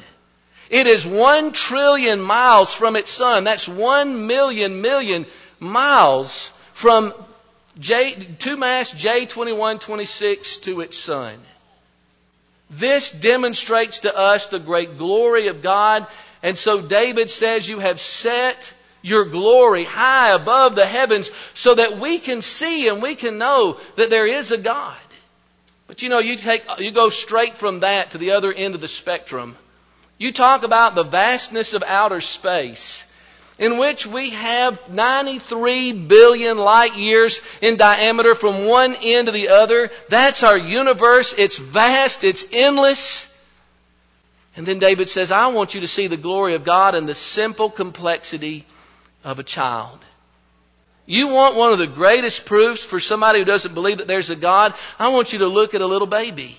It 0.70 0.88
is 0.88 1.06
one 1.06 1.52
trillion 1.52 2.22
miles 2.22 2.74
from 2.74 2.96
its 2.96 3.12
sun. 3.12 3.44
That's 3.44 3.68
one 3.68 4.26
million 4.26 4.82
million 4.82 5.26
miles 5.60 6.48
from 6.74 7.14
J, 7.80 8.14
2MASS 8.40 8.96
J2126 8.96 10.64
to 10.64 10.82
its 10.82 10.98
sun. 10.98 11.38
This 12.70 13.12
demonstrates 13.12 14.00
to 14.00 14.18
us 14.18 14.48
the 14.48 14.60
great 14.60 14.98
glory 14.98 15.48
of 15.48 15.62
God. 15.62 16.08
And 16.42 16.58
so 16.58 16.82
David 16.82 17.30
says, 17.30 17.68
You 17.68 17.80
have 17.80 18.00
set 18.00 18.74
your 19.02 19.26
glory 19.26 19.84
high 19.84 20.32
above 20.32 20.76
the 20.76 20.86
heavens 20.86 21.32
so 21.54 21.76
that 21.76 22.00
we 22.00 22.18
can 22.18 22.42
see 22.42 22.88
and 22.88 23.02
we 23.02 23.16
can 23.16 23.38
know 23.38 23.78
that 23.96 24.10
there 24.10 24.28
is 24.28 24.52
a 24.52 24.58
God. 24.58 24.98
But 25.92 26.02
you 26.02 26.08
know, 26.08 26.20
you 26.20 26.38
take, 26.38 26.64
you 26.80 26.92
go 26.92 27.10
straight 27.10 27.56
from 27.56 27.82
that 27.82 28.12
to 28.12 28.18
the 28.18 28.32
other 28.32 28.54
end 28.54 28.76
of 28.76 28.80
the 28.80 28.88
spectrum. 28.88 29.58
You 30.18 30.32
talk 30.32 30.64
about 30.64 30.96
the 30.96 31.04
vastness 31.04 31.74
of 31.74 31.84
outer 31.86 32.22
space 32.22 33.14
in 33.60 33.78
which 33.78 34.08
we 34.08 34.30
have 34.30 34.90
93 34.90 35.92
billion 36.08 36.58
light 36.58 36.96
years 36.96 37.42
in 37.60 37.76
diameter 37.76 38.36
from 38.36 38.68
one 38.68 38.96
end 39.04 39.26
to 39.26 39.34
the 39.34 39.50
other. 39.50 39.92
That's 40.08 40.44
our 40.44 40.58
universe. 40.58 41.36
It's 41.38 41.58
vast. 41.58 42.24
It's 42.24 42.46
endless. 42.54 43.28
And 44.56 44.66
then 44.66 44.80
David 44.80 45.10
says, 45.10 45.30
I 45.30 45.48
want 45.48 45.74
you 45.74 45.82
to 45.82 45.90
see 45.90 46.08
the 46.08 46.16
glory 46.16 46.56
of 46.56 46.64
God 46.64 46.96
in 46.96 47.06
the 47.06 47.16
simple 47.16 47.70
complexity 47.70 48.66
of 49.26 49.40
a 49.40 49.44
child. 49.44 50.00
You 51.12 51.28
want 51.28 51.58
one 51.58 51.74
of 51.74 51.78
the 51.78 51.88
greatest 51.88 52.46
proofs 52.46 52.86
for 52.86 53.02
somebody 53.02 53.40
who 53.40 53.44
doesn't 53.44 53.74
believe 53.74 53.98
that 53.98 54.08
there's 54.08 54.30
a 54.30 54.36
God? 54.38 54.74
I 54.98 55.10
want 55.10 55.34
you 55.34 55.40
to 55.40 55.48
look 55.48 55.74
at 55.74 55.82
a 55.82 55.86
little 55.86 56.08
baby. 56.08 56.56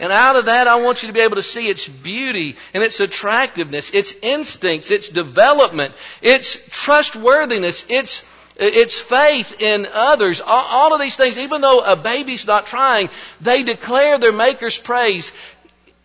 And 0.00 0.10
out 0.10 0.36
of 0.36 0.46
that, 0.46 0.66
I 0.66 0.76
want 0.76 1.02
you 1.02 1.08
to 1.08 1.12
be 1.12 1.20
able 1.20 1.36
to 1.36 1.42
see 1.42 1.68
its 1.68 1.86
beauty 1.86 2.56
and 2.72 2.82
its 2.82 3.00
attractiveness, 3.00 3.90
its 3.90 4.14
instincts, 4.22 4.90
its 4.90 5.10
development, 5.10 5.92
its 6.22 6.66
trustworthiness, 6.70 7.84
its 7.90 8.24
its 8.58 8.98
faith 8.98 9.60
in 9.60 9.86
others, 9.92 10.40
all, 10.40 10.94
of 10.94 10.98
these 10.98 11.16
things, 11.16 11.36
even 11.36 11.60
though 11.60 11.80
a 11.80 11.96
baby's 11.96 12.46
not 12.46 12.66
trying, 12.66 13.10
they 13.42 13.62
declare 13.62 14.16
their 14.16 14.32
Maker's 14.32 14.78
praise. 14.78 15.34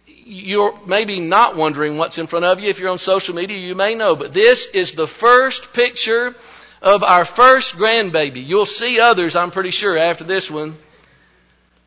You're 0.06 0.78
maybe 0.86 1.22
not 1.22 1.56
wondering 1.56 1.98
what's 1.98 2.18
in 2.18 2.28
front 2.28 2.44
of 2.44 2.60
you. 2.60 2.70
If 2.70 2.80
you're 2.80 2.90
on 2.90 3.00
social 3.00 3.34
media, 3.34 3.58
you 3.58 3.76
may 3.76 3.96
know, 3.96 4.18
but 4.18 4.34
this 4.34 4.66
is 4.66 4.92
the 4.92 5.08
first 5.08 5.74
picture 5.74 6.36
of 6.82 7.04
our 7.04 7.26
first 7.26 7.76
grandbaby. 7.76 8.46
You'll 8.46 8.66
see 8.66 9.00
others, 9.00 9.36
I'm 9.36 9.52
pretty 9.52 9.72
sure, 9.72 9.98
after 9.98 10.24
this 10.24 10.50
one. 10.50 10.76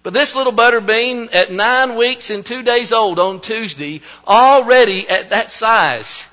But 0.02 0.12
this 0.12 0.36
little 0.36 0.52
butter 0.52 0.80
bean 0.80 1.30
at 1.32 1.50
nine 1.50 1.96
weeks 1.96 2.30
and 2.30 2.44
two 2.44 2.62
days 2.62 2.92
old 2.92 3.18
on 3.18 3.40
Tuesday, 3.40 4.02
already 4.26 5.08
at 5.08 5.30
that 5.30 5.50
size, 5.50 6.28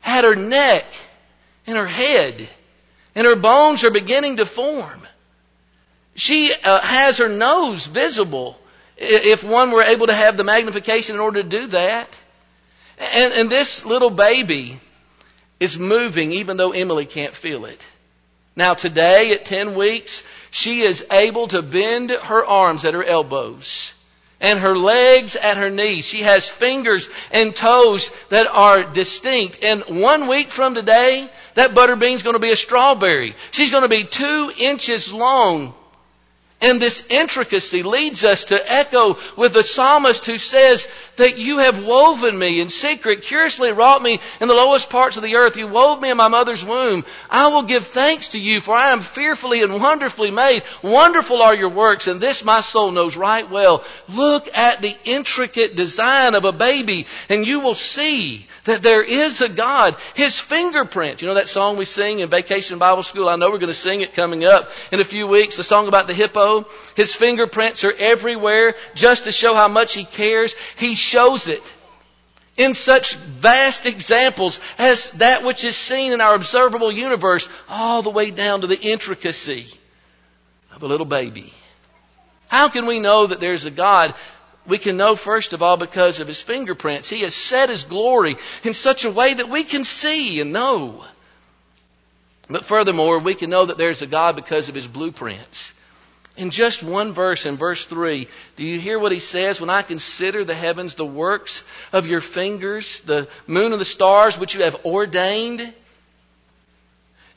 had 0.00 0.24
her 0.24 0.36
neck 0.36 0.84
and 1.66 1.76
her 1.76 1.86
head 1.86 2.48
and 3.14 3.26
her 3.26 3.36
bones 3.36 3.84
are 3.84 3.90
beginning 3.90 4.36
to 4.36 4.46
form. 4.46 5.06
She 6.14 6.52
uh, 6.52 6.80
has 6.80 7.18
her 7.18 7.28
nose 7.28 7.86
visible 7.86 8.58
if 8.96 9.42
one 9.42 9.70
were 9.70 9.82
able 9.82 10.06
to 10.06 10.14
have 10.14 10.36
the 10.36 10.44
magnification 10.44 11.14
in 11.14 11.20
order 11.20 11.42
to 11.42 11.48
do 11.48 11.66
that. 11.68 12.08
And, 12.98 13.32
and 13.32 13.50
this 13.50 13.86
little 13.86 14.10
baby 14.10 14.78
is 15.60 15.78
moving 15.78 16.32
even 16.32 16.56
though 16.56 16.72
Emily 16.72 17.06
can't 17.06 17.34
feel 17.34 17.66
it. 17.66 17.80
Now 18.56 18.74
today 18.74 19.32
at 19.32 19.44
10 19.44 19.76
weeks, 19.76 20.26
she 20.50 20.80
is 20.80 21.06
able 21.12 21.48
to 21.48 21.62
bend 21.62 22.10
her 22.10 22.44
arms 22.44 22.84
at 22.84 22.94
her 22.94 23.04
elbows 23.04 23.94
and 24.40 24.58
her 24.58 24.76
legs 24.76 25.36
at 25.36 25.58
her 25.58 25.70
knees. 25.70 26.06
She 26.06 26.22
has 26.22 26.48
fingers 26.48 27.08
and 27.30 27.54
toes 27.54 28.10
that 28.30 28.46
are 28.46 28.82
distinct. 28.82 29.62
And 29.62 29.82
one 29.82 30.28
week 30.28 30.50
from 30.50 30.74
today, 30.74 31.28
that 31.54 31.74
butterbean's 31.74 32.22
going 32.22 32.34
to 32.34 32.40
be 32.40 32.50
a 32.50 32.56
strawberry. 32.56 33.34
She's 33.50 33.70
going 33.70 33.82
to 33.82 33.88
be 33.88 34.04
two 34.04 34.50
inches 34.56 35.12
long 35.12 35.74
and 36.60 36.80
this 36.80 37.06
intricacy 37.08 37.82
leads 37.82 38.24
us 38.24 38.44
to 38.44 38.72
echo 38.72 39.16
with 39.36 39.54
the 39.54 39.62
psalmist 39.62 40.26
who 40.26 40.36
says 40.36 40.86
that 41.20 41.38
you 41.38 41.58
have 41.58 41.84
woven 41.84 42.38
me 42.38 42.60
in 42.60 42.68
secret, 42.68 43.22
curiously 43.22 43.72
wrought 43.72 44.02
me 44.02 44.20
in 44.40 44.48
the 44.48 44.54
lowest 44.54 44.90
parts 44.90 45.16
of 45.16 45.22
the 45.22 45.36
earth. 45.36 45.56
You 45.56 45.68
wove 45.68 46.00
me 46.00 46.10
in 46.10 46.16
my 46.16 46.28
mother's 46.28 46.64
womb. 46.64 47.04
I 47.28 47.48
will 47.48 47.62
give 47.62 47.86
thanks 47.86 48.28
to 48.28 48.38
you 48.38 48.60
for 48.60 48.74
I 48.74 48.90
am 48.90 49.00
fearfully 49.00 49.62
and 49.62 49.80
wonderfully 49.80 50.30
made. 50.30 50.62
Wonderful 50.82 51.42
are 51.42 51.54
your 51.54 51.68
works 51.68 52.08
and 52.08 52.20
this 52.20 52.44
my 52.44 52.60
soul 52.60 52.92
knows 52.92 53.16
right 53.16 53.48
well. 53.48 53.84
Look 54.08 54.48
at 54.56 54.80
the 54.80 54.96
intricate 55.04 55.76
design 55.76 56.34
of 56.34 56.44
a 56.44 56.52
baby 56.52 57.06
and 57.28 57.46
you 57.46 57.60
will 57.60 57.74
see 57.74 58.46
that 58.64 58.82
there 58.82 59.02
is 59.02 59.40
a 59.40 59.48
God. 59.48 59.96
His 60.14 60.38
fingerprint. 60.38 61.22
You 61.22 61.28
know 61.28 61.34
that 61.34 61.48
song 61.48 61.76
we 61.76 61.84
sing 61.84 62.20
in 62.20 62.28
Vacation 62.28 62.78
Bible 62.78 63.02
School? 63.02 63.28
I 63.28 63.36
know 63.36 63.50
we're 63.50 63.58
going 63.58 63.68
to 63.68 63.74
sing 63.74 64.00
it 64.00 64.14
coming 64.14 64.44
up 64.44 64.70
in 64.92 65.00
a 65.00 65.04
few 65.04 65.26
weeks. 65.26 65.56
The 65.56 65.64
song 65.64 65.88
about 65.88 66.06
the 66.06 66.14
hippo. 66.14 66.66
His 66.96 67.14
fingerprints 67.14 67.84
are 67.84 67.92
everywhere 67.92 68.74
just 68.94 69.24
to 69.24 69.32
show 69.32 69.54
how 69.54 69.68
much 69.68 69.94
He 69.94 70.04
cares. 70.04 70.54
He 70.76 70.94
shows 71.10 71.48
it 71.48 71.62
in 72.56 72.74
such 72.74 73.14
vast 73.16 73.86
examples 73.86 74.60
as 74.78 75.12
that 75.12 75.44
which 75.44 75.64
is 75.64 75.76
seen 75.76 76.12
in 76.12 76.20
our 76.20 76.34
observable 76.34 76.92
universe, 76.92 77.48
all 77.68 78.02
the 78.02 78.10
way 78.10 78.30
down 78.30 78.60
to 78.60 78.66
the 78.66 78.80
intricacy 78.80 79.66
of 80.74 80.82
a 80.82 80.86
little 80.86 81.06
baby. 81.06 81.52
How 82.48 82.68
can 82.68 82.86
we 82.86 83.00
know 83.00 83.26
that 83.26 83.40
there's 83.40 83.64
a 83.64 83.70
God? 83.70 84.14
We 84.66 84.78
can 84.78 84.96
know, 84.96 85.16
first 85.16 85.52
of 85.52 85.62
all, 85.62 85.76
because 85.76 86.20
of 86.20 86.28
His 86.28 86.42
fingerprints. 86.42 87.08
He 87.08 87.20
has 87.20 87.34
set 87.34 87.70
His 87.70 87.84
glory 87.84 88.36
in 88.62 88.74
such 88.74 89.04
a 89.04 89.10
way 89.10 89.34
that 89.34 89.48
we 89.48 89.64
can 89.64 89.84
see 89.84 90.40
and 90.40 90.52
know. 90.52 91.04
But 92.48 92.64
furthermore, 92.64 93.20
we 93.20 93.34
can 93.34 93.50
know 93.50 93.66
that 93.66 93.78
there's 93.78 94.02
a 94.02 94.06
God 94.06 94.36
because 94.36 94.68
of 94.68 94.74
His 94.74 94.86
blueprints. 94.86 95.72
In 96.40 96.50
just 96.50 96.82
one 96.82 97.12
verse, 97.12 97.44
in 97.44 97.58
verse 97.58 97.84
3, 97.84 98.26
do 98.56 98.64
you 98.64 98.80
hear 98.80 98.98
what 98.98 99.12
he 99.12 99.18
says? 99.18 99.60
When 99.60 99.68
I 99.68 99.82
consider 99.82 100.42
the 100.42 100.54
heavens, 100.54 100.94
the 100.94 101.04
works 101.04 101.62
of 101.92 102.06
your 102.06 102.22
fingers, 102.22 103.00
the 103.00 103.28
moon 103.46 103.72
and 103.72 103.80
the 103.80 103.84
stars 103.84 104.38
which 104.38 104.54
you 104.54 104.62
have 104.62 104.86
ordained. 104.86 105.60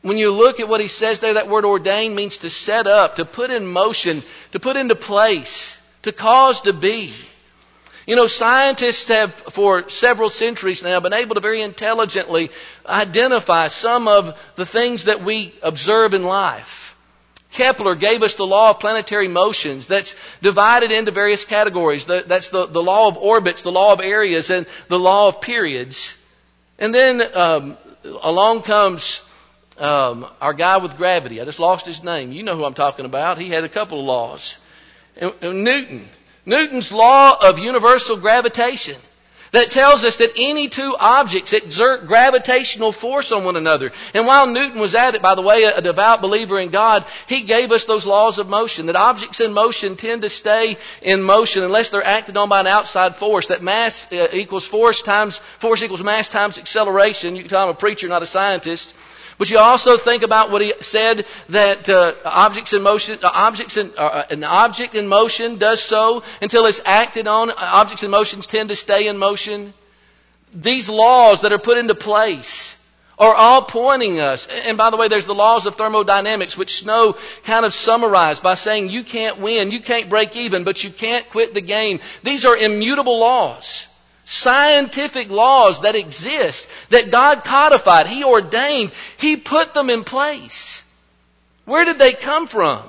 When 0.03 0.15
you 0.15 0.31
look 0.33 0.62
at 0.62 0.69
what 0.69 0.79
he 0.79 0.88
says 0.88 1.19
there, 1.19 1.33
that 1.33 1.50
word 1.50 1.65
ordained 1.65 2.15
means 2.15 2.38
to 2.38 2.50
set 2.50 2.88
up, 2.88 3.15
to 3.15 3.25
put 3.25 3.51
in 3.51 3.67
motion, 3.67 4.24
to 4.53 4.62
put 4.62 4.77
into 4.77 4.95
place, 4.95 5.86
to 6.03 6.13
cause 6.13 6.62
to 6.62 6.72
be. 6.72 7.13
You 8.07 8.15
know, 8.15 8.27
scientists 8.27 9.10
have 9.10 9.33
for 9.33 9.89
several 9.89 10.29
centuries 10.29 10.81
now 10.81 11.01
been 11.01 11.12
able 11.12 11.36
to 11.36 11.41
very 11.41 11.62
intelligently 11.62 12.51
identify 12.86 13.67
some 13.67 14.07
of 14.07 14.41
the 14.55 14.65
things 14.65 15.05
that 15.05 15.22
we 15.22 15.53
observe 15.62 16.13
in 16.13 16.24
life. 16.24 16.92
Kepler 17.53 17.95
gave 17.95 18.24
us 18.24 18.33
the 18.33 18.45
law 18.45 18.72
of 18.72 18.79
planetary 18.79 19.27
motions 19.27 19.88
that's 19.88 20.15
divided 20.41 20.91
into 20.91 21.12
various 21.12 21.45
categories. 21.45 22.05
That's 22.05 22.50
the, 22.50 22.65
the 22.65 22.81
law 22.81 23.07
of 23.07 23.17
orbits, 23.17 23.62
the 23.62 23.72
law 23.72 23.93
of 23.93 24.01
areas, 24.01 24.50
and 24.50 24.65
the 24.88 25.00
law 25.00 25.27
of 25.27 25.41
periods. 25.41 26.19
And 26.79 26.93
then 26.93 27.22
um, 27.36 27.77
along 28.22 28.63
comes 28.63 29.29
um, 29.77 30.25
our 30.41 30.53
guy 30.53 30.77
with 30.77 30.98
gravity. 30.98 31.41
I 31.41 31.45
just 31.45 31.60
lost 31.60 31.86
his 31.86 32.03
name. 32.03 32.31
You 32.31 32.43
know 32.43 32.55
who 32.55 32.65
I'm 32.65 32.74
talking 32.74 33.05
about. 33.05 33.38
He 33.38 33.50
had 33.50 33.63
a 33.63 33.69
couple 33.69 34.00
of 34.00 34.05
laws. 34.05 34.57
And, 35.17 35.33
and 35.41 35.63
Newton. 35.63 36.07
Newton's 36.45 36.91
law 36.91 37.38
of 37.50 37.60
universal 37.60 38.17
gravitation 38.17 38.95
that 39.53 39.69
tells 39.69 40.03
us 40.03 40.17
that 40.17 40.33
any 40.36 40.67
two 40.67 40.95
objects 41.00 41.53
exert 41.53 42.07
gravitational 42.07 42.91
force 42.91 43.31
on 43.31 43.45
one 43.45 43.55
another. 43.55 43.91
And 44.13 44.27
while 44.27 44.48
Newton 44.48 44.79
was 44.79 44.95
at 44.95 45.15
it, 45.15 45.22
by 45.22 45.36
the 45.36 45.41
way, 45.41 45.63
a 45.63 45.79
devout 45.79 46.22
believer 46.22 46.60
in 46.60 46.69
God, 46.69 47.05
he 47.27 47.41
gave 47.41 47.72
us 47.72 47.86
those 47.86 48.05
laws 48.05 48.39
of 48.39 48.50
motion, 48.50 48.88
that 48.88 48.95
objects 48.95 49.39
in 49.39 49.53
motion 49.53 49.95
tend 49.95 50.24
to 50.24 50.29
stay 50.29 50.77
in 51.01 51.22
motion 51.22 51.63
unless 51.63 51.89
they're 51.89 52.05
acted 52.05 52.36
on 52.36 52.50
by 52.50 52.60
an 52.62 52.67
outside 52.67 53.15
force, 53.15 53.48
that 53.48 53.62
mass 53.62 54.12
uh, 54.12 54.27
equals 54.33 54.65
force 54.65 55.03
times, 55.03 55.38
force 55.38 55.83
equals 55.83 56.03
mass 56.03 56.27
times 56.27 56.57
acceleration. 56.57 57.36
You 57.36 57.43
can 57.43 57.50
tell 57.50 57.63
I'm 57.63 57.69
a 57.69 57.75
preacher, 57.75 58.07
not 58.07 58.24
a 58.24 58.25
scientist. 58.25 58.93
But 59.37 59.49
you 59.49 59.57
also 59.57 59.97
think 59.97 60.23
about 60.23 60.51
what 60.51 60.61
he 60.61 60.73
said 60.81 61.25
that 61.49 61.89
uh, 61.89 62.13
objects 62.25 62.73
in 62.73 62.81
motion, 62.81 63.19
uh, 63.23 63.29
objects 63.33 63.77
in, 63.77 63.91
uh, 63.97 64.25
an 64.29 64.43
object 64.43 64.95
in 64.95 65.07
motion 65.07 65.57
does 65.57 65.81
so 65.81 66.23
until 66.41 66.65
it's 66.65 66.81
acted 66.85 67.27
on. 67.27 67.51
Objects 67.51 68.03
in 68.03 68.11
motions 68.11 68.47
tend 68.47 68.69
to 68.69 68.75
stay 68.75 69.07
in 69.07 69.17
motion. 69.17 69.73
These 70.53 70.89
laws 70.89 71.41
that 71.41 71.51
are 71.51 71.57
put 71.57 71.77
into 71.77 71.95
place 71.95 72.79
are 73.17 73.33
all 73.33 73.61
pointing 73.61 74.19
us. 74.19 74.47
And 74.65 74.77
by 74.77 74.89
the 74.89 74.97
way, 74.97 75.07
there's 75.07 75.25
the 75.25 75.35
laws 75.35 75.65
of 75.65 75.75
thermodynamics, 75.75 76.57
which 76.57 76.79
Snow 76.79 77.15
kind 77.43 77.65
of 77.65 77.73
summarized 77.73 78.43
by 78.43 78.55
saying 78.55 78.89
you 78.89 79.03
can't 79.03 79.39
win, 79.39 79.71
you 79.71 79.79
can't 79.79 80.09
break 80.09 80.35
even, 80.35 80.63
but 80.63 80.83
you 80.83 80.89
can't 80.89 81.27
quit 81.29 81.53
the 81.53 81.61
game. 81.61 81.99
These 82.23 82.45
are 82.45 82.55
immutable 82.55 83.19
laws. 83.19 83.87
Scientific 84.25 85.30
laws 85.30 85.82
that 85.82 85.96
exist, 85.96 86.70
that 86.89 87.12
God 87.12 87.44
codified, 87.44 88.08
He 88.08 88.24
ordained, 88.24 88.92
He 89.18 89.36
put 89.36 89.74
them 89.74 89.89
in 89.89 90.03
place. 90.03 90.80
Where 91.65 91.86
did 91.86 92.00
they 92.00 92.13
come 92.13 92.48
from? 92.48 92.84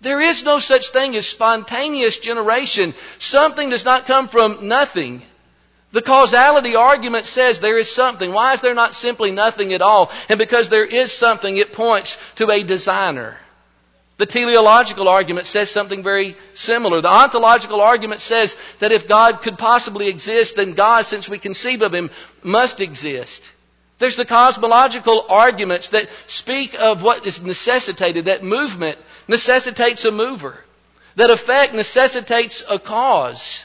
There 0.00 0.20
is 0.20 0.42
no 0.44 0.58
such 0.58 0.88
thing 0.88 1.14
as 1.14 1.28
spontaneous 1.28 2.18
generation. 2.18 2.92
Something 3.20 3.70
does 3.70 3.84
not 3.84 4.06
come 4.06 4.28
from 4.28 4.66
nothing. 4.66 5.22
The 5.92 6.02
causality 6.02 6.74
argument 6.74 7.26
says 7.26 7.60
there 7.60 7.78
is 7.78 7.90
something. 7.90 8.32
Why 8.32 8.54
is 8.54 8.60
there 8.60 8.74
not 8.74 8.94
simply 8.94 9.30
nothing 9.30 9.72
at 9.74 9.82
all? 9.82 10.10
And 10.28 10.38
because 10.38 10.68
there 10.68 10.84
is 10.84 11.12
something, 11.12 11.56
it 11.56 11.72
points 11.72 12.18
to 12.36 12.50
a 12.50 12.62
designer. 12.62 13.36
The 14.18 14.26
teleological 14.26 15.08
argument 15.08 15.46
says 15.46 15.70
something 15.70 16.02
very 16.02 16.36
similar. 16.54 17.00
The 17.00 17.08
ontological 17.08 17.80
argument 17.80 18.20
says 18.20 18.56
that 18.78 18.92
if 18.92 19.08
God 19.08 19.42
could 19.42 19.58
possibly 19.58 20.08
exist, 20.08 20.56
then 20.56 20.74
God, 20.74 21.06
since 21.06 21.28
we 21.28 21.38
conceive 21.38 21.82
of 21.82 21.94
Him, 21.94 22.10
must 22.42 22.80
exist. 22.80 23.50
There's 23.98 24.16
the 24.16 24.24
cosmological 24.24 25.26
arguments 25.28 25.88
that 25.90 26.08
speak 26.26 26.74
of 26.80 27.02
what 27.02 27.26
is 27.26 27.42
necessitated, 27.42 28.26
that 28.26 28.42
movement 28.42 28.98
necessitates 29.28 30.04
a 30.04 30.10
mover, 30.10 30.56
that 31.16 31.30
effect 31.30 31.74
necessitates 31.74 32.62
a 32.68 32.78
cause 32.78 33.64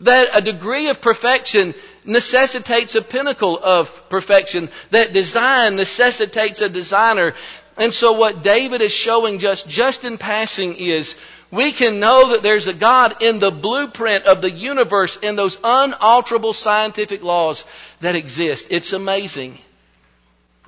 that 0.00 0.28
a 0.34 0.40
degree 0.40 0.88
of 0.88 1.00
perfection 1.00 1.74
necessitates 2.04 2.94
a 2.94 3.02
pinnacle 3.02 3.58
of 3.60 4.08
perfection, 4.08 4.68
that 4.90 5.12
design 5.12 5.76
necessitates 5.76 6.60
a 6.60 6.68
designer. 6.68 7.34
And 7.78 7.92
so 7.92 8.12
what 8.12 8.42
David 8.42 8.82
is 8.82 8.92
showing 8.92 9.38
just, 9.38 9.68
just 9.68 10.04
in 10.04 10.18
passing 10.18 10.74
is 10.76 11.14
we 11.50 11.70
can 11.72 12.00
know 12.00 12.30
that 12.30 12.42
there's 12.42 12.66
a 12.66 12.74
God 12.74 13.22
in 13.22 13.38
the 13.38 13.52
blueprint 13.52 14.24
of 14.24 14.42
the 14.42 14.50
universe 14.50 15.16
in 15.16 15.36
those 15.36 15.56
unalterable 15.62 16.52
scientific 16.52 17.22
laws 17.22 17.64
that 18.00 18.16
exist. 18.16 18.68
It's 18.70 18.92
amazing. 18.92 19.56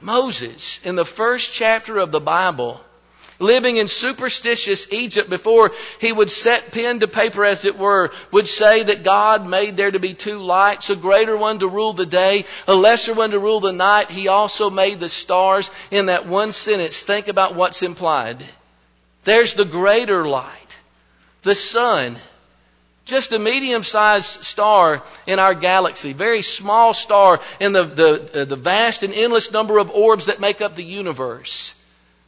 Moses, 0.01 0.81
in 0.85 0.95
the 0.95 1.05
first 1.05 1.53
chapter 1.53 1.99
of 1.99 2.13
the 2.13 2.21
Bible, 2.21 2.81
living 3.41 3.79
in 3.79 3.89
superstitious 3.89 4.93
Egypt 4.93 5.29
before 5.29 5.73
he 5.99 6.13
would 6.13 6.31
set 6.31 6.73
pen 6.73 7.01
to 7.01 7.09
paper, 7.09 7.45
as 7.45 7.65
it 7.65 7.79
were, 7.79 8.13
would 8.31 8.47
say 8.47 8.85
that 8.85 9.03
God 9.03 9.47
made 9.47 9.77
there 9.77 9.91
to 9.91 9.99
be 9.99 10.15
two 10.15 10.39
lights, 10.39 10.91
a 10.91 10.97
greater 10.97 11.37
one 11.37 11.59
to 11.59 11.69
rule 11.69 11.95
the 11.95 12.07
day, 12.07 12.45
a 12.69 12.75
lesser 12.75 13.15
one 13.15 13.31
to 13.33 13.39
rule 13.39 13.61
the 13.61 13.73
night. 13.73 14.11
He 14.11 14.29
also 14.29 14.71
made 14.71 15.01
the 15.01 15.09
stars. 15.09 15.71
In 15.91 16.07
that 16.07 16.27
one 16.27 16.53
sentence, 16.53 17.03
think 17.03 17.29
about 17.29 17.55
what's 17.55 17.83
implied. 17.83 18.45
There's 19.25 19.55
the 19.55 19.65
greater 19.65 20.29
light, 20.29 20.77
the 21.43 21.55
sun. 21.55 22.17
Just 23.07 23.33
a 23.33 23.39
medium-sized 23.39 24.45
star 24.45 25.03
in 25.27 25.39
our 25.41 25.55
galaxy, 25.55 26.13
very 26.13 26.43
small 26.43 26.95
star 26.95 27.41
in 27.59 27.73
the, 27.73 27.83
the, 27.83 28.43
uh, 28.43 28.45
the 28.45 28.57
vast 28.57 29.03
and 29.03 29.13
endless 29.13 29.51
number 29.51 29.79
of 29.79 29.91
orbs 29.91 30.27
that 30.27 30.39
make 30.39 30.61
up 30.61 30.77
the 30.77 30.85
universe. 30.85 31.75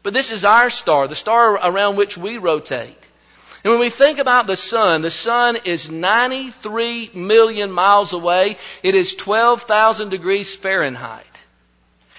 But 0.03 0.15
this 0.15 0.33
is 0.33 0.45
our 0.45 0.71
star, 0.71 1.07
the 1.09 1.15
star 1.15 1.55
around 1.55 1.97
which 1.97 2.19
we 2.19 2.39
rotate. 2.39 2.99
And 3.65 3.71
when 3.71 3.81
we 3.81 3.91
think 3.91 4.19
about 4.19 4.49
the 4.49 4.57
sun, 4.57 5.03
the 5.03 5.11
sun 5.11 5.57
is 5.65 5.89
93 5.89 7.11
million 7.15 7.71
miles 7.71 8.13
away. 8.13 8.57
It 8.83 8.97
is 8.97 9.15
12,000 9.15 10.09
degrees 10.09 10.57
Fahrenheit. 10.57 11.45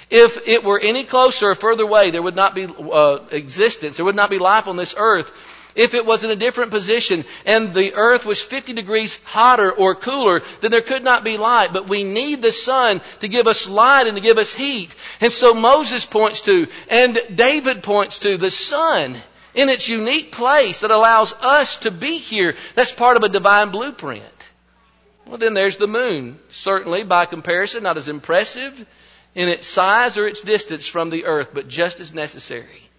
If 0.10 0.48
it 0.48 0.64
were 0.64 0.80
any 0.80 1.04
closer 1.04 1.50
or 1.50 1.56
further 1.56 1.84
away, 1.84 2.12
there 2.12 2.22
would 2.22 2.36
not 2.36 2.56
be 2.56 2.66
uh, 2.66 3.20
existence. 3.32 3.98
There 3.98 4.06
would 4.06 4.16
not 4.16 4.30
be 4.30 4.38
life 4.38 4.68
on 4.68 4.78
this 4.78 4.96
earth. 4.98 5.32
If 5.76 5.96
it 5.96 6.06
was 6.06 6.24
in 6.24 6.30
a 6.30 6.36
different 6.36 6.72
position 6.72 7.26
and 7.46 7.74
the 7.74 7.96
earth 7.96 8.26
was 8.26 8.44
50 8.44 8.74
degrees 8.74 9.24
hotter 9.26 9.72
or 9.72 9.96
cooler, 9.96 10.42
then 10.62 10.72
there 10.72 10.82
could 10.82 11.04
not 11.04 11.24
be 11.24 11.38
light. 11.38 11.74
But 11.74 11.90
we 11.90 12.04
need 12.04 12.42
the 12.42 12.52
sun 12.52 13.02
to 13.22 13.28
give 13.28 13.48
us 13.48 13.68
light 13.68 14.08
and 14.08 14.16
to 14.16 14.22
give 14.22 14.38
us 14.38 14.54
heat. 14.54 14.94
And 15.20 15.32
so 15.32 15.54
Moses 15.54 16.06
points 16.06 16.42
to, 16.42 16.68
and 16.90 17.20
David 17.34 17.82
points 17.82 18.20
to, 18.20 18.38
the 18.38 18.52
sun 18.52 19.16
in 19.56 19.70
its 19.70 19.90
unique 19.90 20.32
place 20.32 20.82
that 20.82 20.92
allows 20.92 21.34
us 21.34 21.78
to 21.78 21.92
be 21.92 22.18
here. 22.18 22.56
That's 22.76 22.92
part 22.92 23.18
of 23.18 23.24
a 23.24 23.30
divine 23.30 23.72
blueprint. 23.72 24.24
Well, 25.26 25.38
then 25.38 25.54
there's 25.54 25.78
the 25.78 25.88
moon. 25.88 26.38
Certainly, 26.50 27.06
by 27.06 27.26
comparison, 27.26 27.84
not 27.84 27.98
as 27.98 28.10
impressive 28.10 28.86
in 29.36 29.50
its 29.50 29.68
size 29.68 30.18
or 30.18 30.28
its 30.28 30.42
distance 30.42 30.88
from 30.88 31.10
the 31.10 31.26
earth, 31.26 31.50
but 31.54 31.68
just 31.68 32.00
as 32.00 32.14
necessary. 32.14 32.90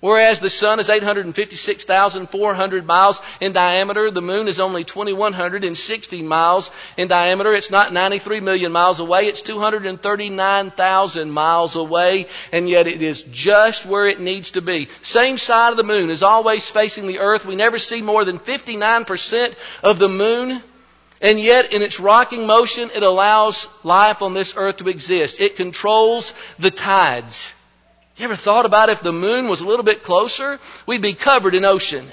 Whereas 0.00 0.40
the 0.40 0.50
sun 0.50 0.80
is 0.80 0.90
856,400 0.90 2.86
miles 2.86 3.20
in 3.40 3.52
diameter, 3.52 4.10
the 4.10 4.20
moon 4.20 4.48
is 4.48 4.60
only 4.60 4.84
2,160 4.84 6.22
miles 6.22 6.70
in 6.96 7.08
diameter. 7.08 7.52
It's 7.52 7.70
not 7.70 7.92
93 7.92 8.40
million 8.40 8.72
miles 8.72 9.00
away, 9.00 9.26
it's 9.26 9.42
239,000 9.42 11.30
miles 11.30 11.76
away, 11.76 12.26
and 12.52 12.68
yet 12.68 12.86
it 12.86 13.00
is 13.02 13.22
just 13.22 13.86
where 13.86 14.06
it 14.06 14.20
needs 14.20 14.50
to 14.52 14.60
be. 14.60 14.88
Same 15.02 15.38
side 15.38 15.70
of 15.70 15.76
the 15.76 15.84
moon 15.84 16.10
is 16.10 16.22
always 16.22 16.68
facing 16.68 17.06
the 17.06 17.20
earth. 17.20 17.46
We 17.46 17.56
never 17.56 17.78
see 17.78 18.02
more 18.02 18.24
than 18.24 18.38
59% 18.38 19.54
of 19.82 19.98
the 19.98 20.08
moon. 20.08 20.62
And 21.22 21.40
yet, 21.40 21.72
in 21.72 21.80
its 21.80 22.00
rocking 22.00 22.46
motion, 22.46 22.90
it 22.94 23.02
allows 23.02 23.66
life 23.82 24.20
on 24.20 24.34
this 24.34 24.54
earth 24.56 24.78
to 24.78 24.88
exist. 24.88 25.40
It 25.40 25.56
controls 25.56 26.34
the 26.58 26.70
tides. 26.70 27.54
You 28.16 28.24
ever 28.24 28.36
thought 28.36 28.64
about 28.64 28.90
if 28.90 29.00
the 29.00 29.12
moon 29.12 29.48
was 29.48 29.60
a 29.60 29.66
little 29.66 29.84
bit 29.84 30.04
closer, 30.04 30.60
we'd 30.86 31.02
be 31.02 31.14
covered 31.14 31.54
in 31.54 31.64
ocean. 31.64 32.06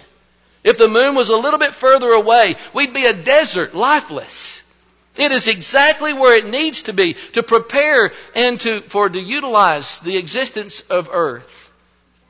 If 0.63 0.77
the 0.77 0.87
moon 0.87 1.15
was 1.15 1.29
a 1.29 1.37
little 1.37 1.59
bit 1.59 1.73
further 1.73 2.09
away, 2.09 2.55
we'd 2.73 2.93
be 2.93 3.05
a 3.05 3.13
desert, 3.13 3.75
lifeless. 3.75 4.67
It 5.17 5.31
is 5.31 5.47
exactly 5.47 6.13
where 6.13 6.35
it 6.35 6.47
needs 6.47 6.83
to 6.83 6.93
be 6.93 7.15
to 7.33 7.43
prepare 7.43 8.13
and 8.35 8.59
to, 8.61 8.81
for 8.81 9.09
to 9.09 9.19
utilize 9.19 9.99
the 9.99 10.17
existence 10.17 10.79
of 10.81 11.09
earth. 11.11 11.71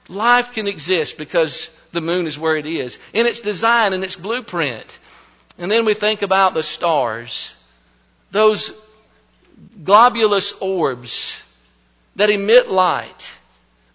Life 0.09 0.53
can 0.53 0.67
exist 0.67 1.17
because 1.17 1.69
the 1.93 2.01
moon 2.01 2.27
is 2.27 2.39
where 2.39 2.57
it 2.57 2.65
is. 2.65 2.99
In 3.13 3.25
its 3.25 3.39
design, 3.39 3.93
and 3.93 4.03
its 4.03 4.15
blueprint. 4.17 4.99
And 5.57 5.71
then 5.71 5.85
we 5.85 5.93
think 5.93 6.21
about 6.21 6.53
the 6.53 6.63
stars. 6.63 7.55
Those 8.31 8.73
globulous 9.83 10.53
orbs 10.59 11.41
that 12.15 12.29
emit 12.29 12.69
light 12.69 13.37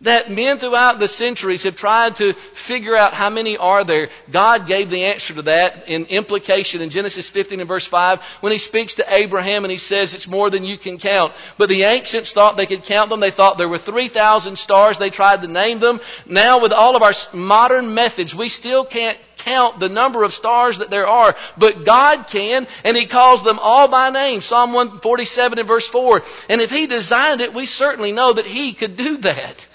that 0.03 0.31
men 0.31 0.59
throughout 0.59 0.99
the 0.99 1.09
centuries 1.09 1.63
have 1.63 1.77
tried 1.77 2.17
to 2.17 2.33
figure 2.33 2.95
out 2.95 3.15
how 3.15 3.31
many 3.31 3.57
are 3.57 3.85
there. 3.85 4.09
God 4.31 4.67
gave 4.67 4.91
the 4.91 5.05
answer 5.05 5.35
to 5.35 5.43
that 5.43 5.89
in 5.89 6.07
implication 6.07 6.83
in 6.83 6.91
Genesis 6.91 7.29
15 7.29 7.61
and 7.61 7.69
verse 7.69 7.87
5 7.87 8.21
when 8.41 8.53
he 8.53 8.59
speaks 8.59 8.97
to 8.97 9.15
Abraham 9.15 9.65
and 9.65 9.71
he 9.71 9.79
says 9.79 10.15
it's 10.15 10.29
more 10.29 10.51
than 10.51 10.65
you 10.65 10.77
can 10.77 10.99
count. 10.99 11.33
But 11.57 11.69
the 11.69 11.85
ancients 11.85 12.33
thought 12.33 12.57
they 12.57 12.67
could 12.67 12.85
count 12.85 13.11
them. 13.11 13.21
They 13.21 13.31
thought 13.31 13.59
there 13.59 13.69
were 13.69 13.79
3,000 13.79 14.57
stars. 14.57 14.99
They 14.99 15.11
tried 15.11 15.43
to 15.43 15.49
name 15.49 15.79
them. 15.79 16.01
Now 16.27 16.61
with 16.61 16.73
all 16.73 16.97
of 16.97 17.03
our 17.03 17.15
modern 17.33 17.95
methods, 17.95 18.35
we 18.35 18.49
still 18.49 18.85
can't 18.85 19.19
count 19.39 19.79
the 19.79 19.89
number 19.89 20.25
of 20.25 20.35
stars 20.35 20.79
that 20.79 20.91
there 20.91 21.07
are, 21.07 21.37
but 21.57 21.85
God 21.85 22.27
can, 22.27 22.67
and 22.85 22.97
He 22.97 23.07
calls 23.07 23.43
them 23.45 23.59
all 23.61 23.87
by 23.87 24.11
name. 24.11 24.41
Psalm 24.41 24.73
147 24.73 25.59
and 25.59 25.69
verse 25.69 25.87
4. 25.87 26.23
And 26.49 26.61
if 26.61 26.71
He 26.71 26.87
designed 26.87 27.41
it, 27.41 27.55
we 27.55 27.65
certainly 27.67 28.13
know 28.13 28.33
that 28.33 28.47
He 28.47 28.73
could 28.73 28.97
do 28.97 29.19
that. 29.19 29.67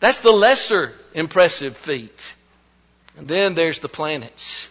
That's 0.00 0.20
the 0.20 0.32
lesser 0.32 0.92
impressive 1.14 1.76
feat. 1.76 2.34
And 3.18 3.28
then 3.28 3.54
there's 3.54 3.80
the 3.80 3.88
planets. 3.88 4.68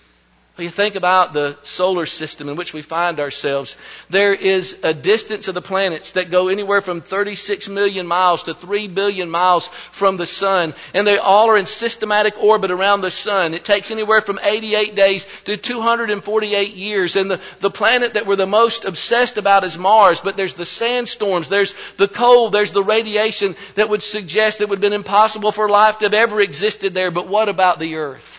When 0.59 0.65
you 0.65 0.71
think 0.71 0.95
about 0.95 1.31
the 1.31 1.55
solar 1.63 2.05
system 2.05 2.49
in 2.49 2.57
which 2.57 2.73
we 2.73 2.81
find 2.81 3.21
ourselves, 3.21 3.77
there 4.09 4.33
is 4.33 4.77
a 4.83 4.93
distance 4.93 5.47
of 5.47 5.55
the 5.55 5.61
planets 5.61 6.11
that 6.11 6.31
go 6.31 6.49
anywhere 6.49 6.81
from 6.81 6.99
36 6.99 7.69
million 7.69 8.05
miles 8.05 8.43
to 8.43 8.53
3 8.53 8.89
billion 8.89 9.29
miles 9.29 9.67
from 9.67 10.17
the 10.17 10.25
sun, 10.25 10.73
and 10.93 11.07
they 11.07 11.17
all 11.17 11.49
are 11.49 11.57
in 11.57 11.65
systematic 11.65 12.43
orbit 12.43 12.71
around 12.71 12.99
the 12.99 13.09
sun. 13.09 13.53
It 13.53 13.63
takes 13.63 13.89
anywhere 13.89 14.19
from 14.19 14.37
88 14.43 14.95
days 14.95 15.25
to 15.45 15.55
248 15.55 16.73
years, 16.73 17.15
and 17.15 17.31
the, 17.31 17.39
the 17.61 17.71
planet 17.71 18.15
that 18.15 18.27
we're 18.27 18.35
the 18.35 18.45
most 18.45 18.83
obsessed 18.83 19.37
about 19.37 19.63
is 19.63 19.77
Mars, 19.77 20.19
but 20.19 20.35
there's 20.35 20.55
the 20.55 20.65
sandstorms, 20.65 21.47
there's 21.47 21.73
the 21.95 22.09
cold, 22.09 22.51
there's 22.51 22.73
the 22.73 22.83
radiation 22.83 23.55
that 23.75 23.87
would 23.87 24.03
suggest 24.03 24.59
it 24.59 24.67
would 24.67 24.79
have 24.79 24.81
been 24.81 24.91
impossible 24.91 25.53
for 25.53 25.69
life 25.69 25.99
to 25.99 26.07
have 26.07 26.13
ever 26.13 26.41
existed 26.41 26.93
there, 26.93 27.11
but 27.11 27.29
what 27.29 27.47
about 27.47 27.79
the 27.79 27.95
Earth? 27.95 28.38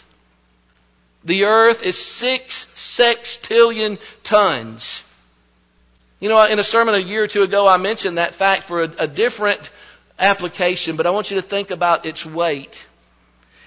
The 1.25 1.45
earth 1.45 1.85
is 1.85 1.99
six 1.99 2.65
sextillion 2.65 3.99
tons. 4.25 5.03
You 6.19 6.29
know, 6.29 6.45
in 6.45 6.59
a 6.59 6.65
sermon 6.65 6.95
a 6.95 6.99
year 6.99 7.25
or 7.25 7.27
two 7.27 7.43
ago, 7.43 7.67
I 7.67 7.77
mentioned 7.77 8.19
that 8.19 8.35
fact 8.35 8.65
for 8.65 8.85
a, 8.85 8.93
a 9.01 9.07
different 9.07 9.71
application, 10.19 10.97
but 10.97 11.07
I 11.07 11.11
want 11.11 11.31
you 11.31 11.37
to 11.37 11.43
think 11.43 11.71
about 11.71 12.07
its 12.07 12.25
weight. 12.25 12.87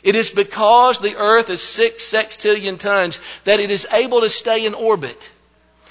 It 0.03 0.15
is 0.15 0.29
because 0.29 0.99
the 0.99 1.15
earth 1.15 1.49
is 1.49 1.61
six 1.61 2.03
sextillion 2.03 2.77
tons 2.77 3.19
that 3.45 3.59
it 3.59 3.71
is 3.71 3.87
able 3.91 4.21
to 4.21 4.29
stay 4.29 4.65
in 4.65 4.73
orbit. 4.73 5.31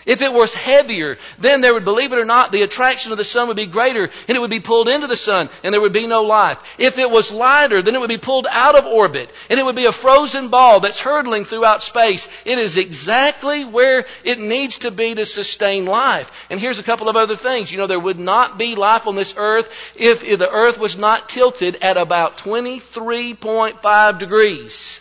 If 0.05 0.23
it 0.23 0.33
was 0.33 0.55
heavier, 0.55 1.19
then 1.39 1.61
there 1.61 1.75
would, 1.75 1.85
believe 1.85 2.13
it 2.13 2.19
or 2.19 2.25
not, 2.25 2.51
the 2.51 2.63
attraction 2.63 3.13
of 3.13 3.19
the 3.19 3.25
sun 3.25 3.49
would 3.49 3.57
be 3.57 3.67
greater 3.67 4.11
and 4.29 4.37
it 4.37 4.41
would 4.41 4.51
be 4.51 4.61
pulled 4.61 4.89
into 4.89 5.07
the 5.07 5.17
sun 5.17 5.49
and 5.63 5.73
there 5.73 5.81
would 5.81 5.93
be 5.93 6.07
no 6.07 6.23
life. 6.23 6.59
If 6.79 6.99
it 6.99 7.11
was 7.11 7.31
lighter, 7.31 7.83
then 7.83 7.95
it 7.95 8.01
would 8.01 8.09
be 8.09 8.19
pulled 8.19 8.47
out 8.51 8.75
of 8.75 8.87
orbit 8.87 9.31
and 9.49 9.61
it 9.61 9.65
would 9.65 9.77
be 9.77 9.87
a 9.87 9.93
frozen 9.93 10.49
ball 10.49 10.81
that's 10.81 11.01
hurtling 11.01 11.45
throughout 11.45 11.83
space. 11.83 12.29
It 12.45 12.59
is 12.59 12.77
exactly 12.77 13.65
where 13.65 14.07
it 14.25 14.39
needs 14.39 14.79
to 14.81 14.91
be 14.91 15.15
to 15.15 15.25
sustain 15.25 15.87
life. 15.87 16.47
And 16.51 16.59
here's 16.59 16.79
a 16.79 16.85
couple 16.85 17.09
of 17.09 17.17
other 17.17 17.37
things. 17.37 17.71
You 17.71 17.79
know, 17.79 17.87
there 17.87 18.01
would 18.01 18.19
not 18.19 18.59
be 18.59 18.75
life 18.75 19.07
on 19.07 19.15
this 19.15 19.35
earth 19.37 19.73
if, 19.95 20.25
if 20.25 20.39
the 20.39 20.51
earth 20.51 20.79
was 20.79 20.99
not 20.99 21.29
tilted 21.29 21.79
at 21.83 21.97
about 21.97 22.39
23.5 22.39 24.19
degrees. 24.19 24.99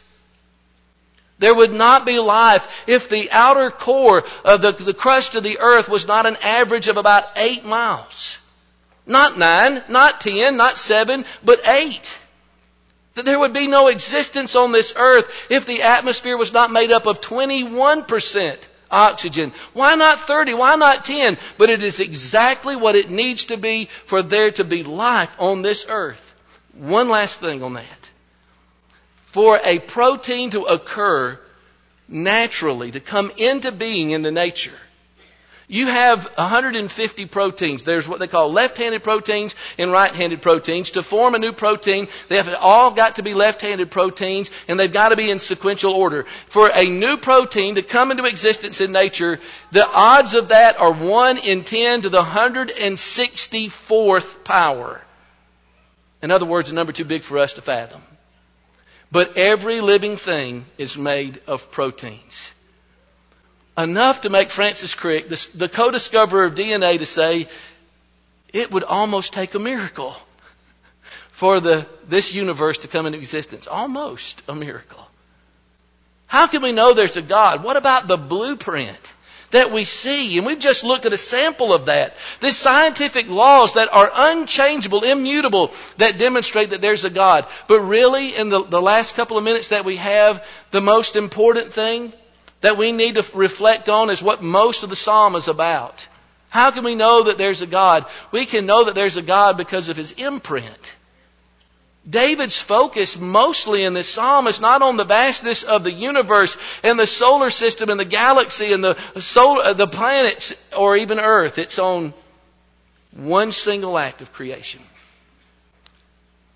There 1.41 1.55
would 1.55 1.73
not 1.73 2.05
be 2.05 2.19
life 2.19 2.67
if 2.85 3.09
the 3.09 3.31
outer 3.31 3.71
core 3.71 4.23
of 4.45 4.61
the, 4.61 4.73
the 4.73 4.93
crust 4.93 5.33
of 5.33 5.41
the 5.41 5.57
earth 5.57 5.89
was 5.89 6.07
not 6.07 6.27
an 6.27 6.37
average 6.43 6.87
of 6.87 6.97
about 6.97 7.27
eight 7.35 7.65
miles. 7.65 8.37
Not 9.07 9.39
nine, 9.39 9.83
not 9.89 10.21
ten, 10.21 10.55
not 10.55 10.77
seven, 10.77 11.25
but 11.43 11.67
eight. 11.67 12.19
That 13.15 13.25
there 13.25 13.39
would 13.39 13.53
be 13.53 13.65
no 13.65 13.87
existence 13.87 14.55
on 14.55 14.71
this 14.71 14.93
earth 14.95 15.47
if 15.49 15.65
the 15.65 15.81
atmosphere 15.81 16.37
was 16.37 16.53
not 16.53 16.69
made 16.69 16.91
up 16.91 17.07
of 17.07 17.21
21% 17.21 18.67
oxygen. 18.91 19.51
Why 19.73 19.95
not 19.95 20.19
30? 20.19 20.53
Why 20.53 20.75
not 20.75 21.05
10? 21.05 21.39
But 21.57 21.71
it 21.71 21.81
is 21.81 21.99
exactly 21.99 22.75
what 22.75 22.95
it 22.95 23.09
needs 23.09 23.45
to 23.45 23.57
be 23.57 23.85
for 24.05 24.21
there 24.21 24.51
to 24.51 24.63
be 24.63 24.83
life 24.83 25.35
on 25.39 25.63
this 25.63 25.87
earth. 25.89 26.35
One 26.77 27.09
last 27.09 27.39
thing 27.39 27.63
on 27.63 27.73
that 27.73 28.10
for 29.31 29.59
a 29.63 29.79
protein 29.79 30.51
to 30.51 30.63
occur 30.63 31.39
naturally, 32.09 32.91
to 32.91 32.99
come 32.99 33.31
into 33.37 33.71
being 33.71 34.11
in 34.11 34.23
the 34.23 34.31
nature, 34.31 34.77
you 35.69 35.87
have 35.87 36.25
150 36.35 37.25
proteins. 37.27 37.83
There's 37.83 38.05
what 38.05 38.19
they 38.19 38.27
call 38.27 38.51
left-handed 38.51 39.03
proteins 39.03 39.55
and 39.77 39.89
right-handed 39.89 40.41
proteins. 40.41 40.91
To 40.91 41.01
form 41.01 41.33
a 41.33 41.39
new 41.39 41.53
protein, 41.53 42.09
they 42.27 42.35
have 42.35 42.53
all 42.59 42.91
got 42.91 43.15
to 43.15 43.23
be 43.23 43.33
left-handed 43.33 43.89
proteins 43.89 44.51
and 44.67 44.77
they've 44.77 44.91
got 44.91 45.09
to 45.09 45.15
be 45.15 45.31
in 45.31 45.39
sequential 45.39 45.93
order. 45.93 46.23
For 46.47 46.67
a 46.67 46.85
new 46.85 47.15
protein 47.15 47.75
to 47.75 47.83
come 47.83 48.11
into 48.11 48.25
existence 48.25 48.81
in 48.81 48.91
nature, 48.91 49.39
the 49.71 49.87
odds 49.87 50.33
of 50.33 50.49
that 50.49 50.77
are 50.77 50.91
1 50.91 51.37
in 51.37 51.63
10 51.63 52.01
to 52.01 52.09
the 52.09 52.21
164th 52.21 54.43
power. 54.43 55.01
In 56.21 56.31
other 56.31 56.45
words, 56.45 56.69
a 56.69 56.73
number 56.73 56.91
too 56.91 57.05
big 57.05 57.23
for 57.23 57.37
us 57.37 57.53
to 57.53 57.61
fathom. 57.61 58.01
But 59.11 59.37
every 59.37 59.81
living 59.81 60.15
thing 60.15 60.65
is 60.77 60.97
made 60.97 61.41
of 61.47 61.71
proteins. 61.71 62.53
Enough 63.77 64.21
to 64.21 64.29
make 64.29 64.51
Francis 64.51 64.95
Crick, 64.95 65.27
the 65.27 65.69
co-discoverer 65.71 66.45
of 66.45 66.55
DNA, 66.55 66.99
to 66.99 67.05
say 67.05 67.47
it 68.53 68.71
would 68.71 68.83
almost 68.83 69.33
take 69.33 69.53
a 69.55 69.59
miracle 69.59 70.15
for 71.29 71.59
the, 71.59 71.87
this 72.07 72.33
universe 72.33 72.79
to 72.79 72.87
come 72.87 73.05
into 73.05 73.17
existence. 73.17 73.67
Almost 73.67 74.43
a 74.47 74.55
miracle. 74.55 75.05
How 76.27 76.47
can 76.47 76.61
we 76.61 76.71
know 76.71 76.93
there's 76.93 77.17
a 77.17 77.21
God? 77.21 77.63
What 77.63 77.77
about 77.77 78.07
the 78.07 78.17
blueprint? 78.17 79.13
That 79.51 79.71
we 79.71 79.85
see. 79.85 80.37
And 80.37 80.45
we've 80.45 80.59
just 80.59 80.83
looked 80.83 81.05
at 81.05 81.13
a 81.13 81.17
sample 81.17 81.73
of 81.73 81.85
that. 81.85 82.13
The 82.39 82.51
scientific 82.51 83.29
laws 83.29 83.75
that 83.75 83.93
are 83.93 84.11
unchangeable, 84.13 85.03
immutable, 85.03 85.71
that 85.97 86.17
demonstrate 86.17 86.71
that 86.71 86.81
there's 86.81 87.05
a 87.05 87.09
God. 87.09 87.45
But 87.67 87.81
really, 87.81 88.35
in 88.35 88.49
the, 88.49 88.63
the 88.63 88.81
last 88.81 89.15
couple 89.15 89.37
of 89.37 89.43
minutes 89.43 89.69
that 89.69 89.85
we 89.85 89.97
have, 89.97 90.45
the 90.71 90.81
most 90.81 91.15
important 91.15 91.67
thing 91.67 92.11
that 92.61 92.77
we 92.77 92.91
need 92.91 93.15
to 93.15 93.25
reflect 93.35 93.89
on 93.89 94.09
is 94.09 94.23
what 94.23 94.41
most 94.41 94.83
of 94.83 94.89
the 94.89 94.95
psalm 94.95 95.35
is 95.35 95.47
about. 95.47 96.07
How 96.49 96.71
can 96.71 96.83
we 96.83 96.95
know 96.95 97.23
that 97.23 97.37
there's 97.37 97.61
a 97.61 97.67
God? 97.67 98.05
We 98.31 98.45
can 98.45 98.65
know 98.65 98.85
that 98.85 98.95
there's 98.95 99.17
a 99.17 99.21
God 99.21 99.57
because 99.57 99.89
of 99.89 99.97
His 99.97 100.11
imprint. 100.13 100.95
David's 102.09 102.59
focus 102.59 103.17
mostly 103.17 103.83
in 103.83 103.93
this 103.93 104.09
psalm 104.09 104.47
is 104.47 104.59
not 104.59 104.81
on 104.81 104.97
the 104.97 105.03
vastness 105.03 105.63
of 105.63 105.83
the 105.83 105.91
universe 105.91 106.57
and 106.83 106.97
the 106.97 107.05
solar 107.05 107.51
system 107.51 107.89
and 107.89 107.99
the 107.99 108.05
galaxy 108.05 108.73
and 108.73 108.83
the 108.83 108.95
solar, 109.19 109.63
uh, 109.63 109.73
the 109.73 109.87
planets 109.87 110.53
or 110.75 110.97
even 110.97 111.19
earth. 111.19 111.59
It's 111.59 111.77
on 111.77 112.13
one 113.15 113.51
single 113.51 113.99
act 113.99 114.21
of 114.21 114.33
creation. 114.33 114.81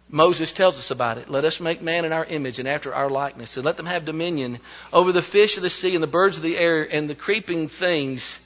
Moses 0.10 0.52
tells 0.52 0.80
us 0.80 0.92
about 0.92 1.18
it. 1.20 1.30
Let 1.30 1.46
us 1.46 1.60
make 1.60 1.82
man 1.82 2.06
in 2.06 2.14
our 2.14 2.26
image 2.26 2.58
and 2.58 2.68
after 2.68 2.94
our 2.94 3.10
likeness, 3.10 3.58
and 3.58 3.66
let 3.66 3.78
them 3.78 3.86
have 3.86 4.06
dominion 4.06 4.60
over 4.94 5.12
the 5.12 5.22
fish 5.22 5.58
of 5.58 5.64
the 5.64 5.70
sea 5.70 5.94
and 5.94 6.02
the 6.02 6.08
birds 6.08 6.38
of 6.38 6.44
the 6.44 6.58
air 6.58 6.84
and 6.84 7.08
the 7.10 7.16
creeping 7.16 7.68
things. 7.68 8.40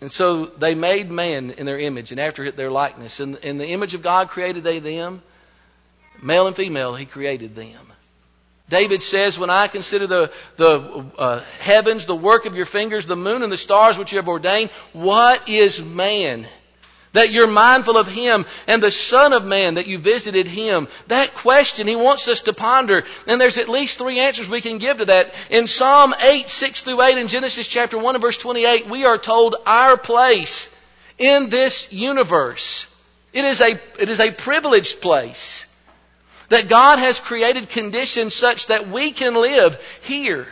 And 0.00 0.12
so 0.12 0.46
they 0.46 0.74
made 0.74 1.10
man 1.10 1.52
in 1.52 1.64
their 1.64 1.78
image 1.78 2.12
and 2.12 2.20
after 2.20 2.50
their 2.50 2.70
likeness. 2.70 3.20
And 3.20 3.36
in 3.36 3.58
the 3.58 3.68
image 3.68 3.94
of 3.94 4.02
God 4.02 4.28
created 4.28 4.64
they 4.64 4.80
them. 4.80 5.22
Male 6.22 6.46
and 6.46 6.56
female, 6.56 6.94
He 6.94 7.06
created 7.06 7.54
them. 7.54 7.88
David 8.68 9.00
says, 9.00 9.38
when 9.38 9.50
I 9.50 9.66
consider 9.66 10.06
the, 10.06 10.32
the 10.56 11.06
uh, 11.16 11.40
heavens, 11.60 12.04
the 12.04 12.14
work 12.14 12.44
of 12.44 12.54
your 12.54 12.66
fingers, 12.66 13.06
the 13.06 13.16
moon 13.16 13.42
and 13.42 13.50
the 13.50 13.56
stars 13.56 13.96
which 13.96 14.12
you 14.12 14.18
have 14.18 14.28
ordained, 14.28 14.70
what 14.92 15.48
is 15.48 15.82
man? 15.82 16.46
That 17.14 17.30
you're 17.32 17.46
mindful 17.46 17.96
of 17.96 18.06
him 18.06 18.44
and 18.66 18.82
the 18.82 18.90
son 18.90 19.32
of 19.32 19.46
man 19.46 19.74
that 19.74 19.86
you 19.86 19.98
visited 19.98 20.46
him. 20.46 20.86
That 21.06 21.32
question 21.32 21.86
he 21.86 21.96
wants 21.96 22.28
us 22.28 22.42
to 22.42 22.52
ponder. 22.52 23.04
And 23.26 23.40
there's 23.40 23.56
at 23.56 23.70
least 23.70 23.96
three 23.96 24.20
answers 24.20 24.50
we 24.50 24.60
can 24.60 24.76
give 24.76 24.98
to 24.98 25.06
that. 25.06 25.32
In 25.48 25.66
Psalm 25.66 26.14
8, 26.20 26.46
6 26.46 26.82
through 26.82 27.00
8 27.00 27.16
in 27.16 27.28
Genesis 27.28 27.66
chapter 27.66 27.96
1 27.96 28.16
and 28.16 28.22
verse 28.22 28.36
28, 28.36 28.86
we 28.88 29.06
are 29.06 29.16
told 29.16 29.56
our 29.66 29.96
place 29.96 30.74
in 31.16 31.48
this 31.48 31.90
universe. 31.90 32.94
It 33.32 33.46
is 33.46 33.62
a, 33.62 33.78
it 33.98 34.10
is 34.10 34.20
a 34.20 34.30
privileged 34.30 35.00
place. 35.00 35.67
That 36.48 36.68
God 36.68 36.98
has 36.98 37.20
created 37.20 37.68
conditions 37.68 38.34
such 38.34 38.66
that 38.68 38.88
we 38.88 39.10
can 39.10 39.34
live 39.34 39.78
here. 40.02 40.46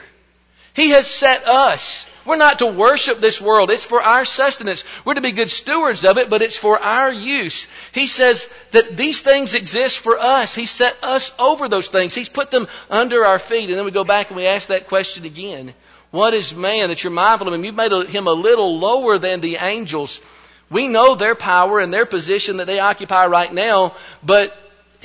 He 0.75 0.91
has 0.91 1.07
set 1.07 1.49
us. 1.49 2.07
We're 2.27 2.37
not 2.37 2.59
to 2.59 2.67
worship 2.67 3.19
this 3.19 3.41
world. 3.41 3.71
It's 3.71 3.85
for 3.85 4.03
our 4.03 4.25
sustenance. 4.25 4.85
We're 5.05 5.15
to 5.15 5.21
be 5.21 5.33
good 5.33 5.49
stewards 5.49 6.05
of 6.05 6.19
it, 6.19 6.29
but 6.29 6.43
it's 6.43 6.59
for 6.59 6.79
our 6.79 7.13
use. 7.13 7.69
He 7.93 8.09
says 8.09 8.53
that 8.73 8.97
these 8.97 9.23
things 9.23 9.55
exist 9.55 10.01
for 10.01 10.19
us. 10.19 10.55
He 10.55 10.67
set 10.67 10.97
us 11.03 11.33
over 11.39 11.69
those 11.69 11.89
things. 11.89 12.15
He's 12.15 12.29
put 12.29 12.51
them 12.51 12.67
under 12.91 13.25
our 13.25 13.39
feet. 13.39 13.71
And 13.71 13.79
then 13.79 13.85
we 13.85 13.93
go 13.93 14.05
back 14.05 14.29
and 14.29 14.37
we 14.37 14.47
ask 14.47 14.69
that 14.69 14.89
question 14.89 15.25
again. 15.25 15.73
What 16.11 16.35
is 16.35 16.55
man 16.55 16.89
that 16.89 17.05
you're 17.05 17.13
mindful 17.13 17.49
of 17.49 17.55
him? 17.55 17.65
You've 17.65 17.77
made 17.77 17.93
him 17.93 18.27
a 18.27 18.33
little 18.33 18.79
lower 18.79 19.19
than 19.19 19.41
the 19.41 19.57
angels. 19.57 20.21
We 20.69 20.89
know 20.89 21.15
their 21.15 21.37
power 21.37 21.79
and 21.79 21.95
their 21.95 22.07
position 22.07 22.57
that 22.57 22.67
they 22.67 22.81
occupy 22.81 23.27
right 23.27 23.53
now, 23.53 23.95
but 24.25 24.57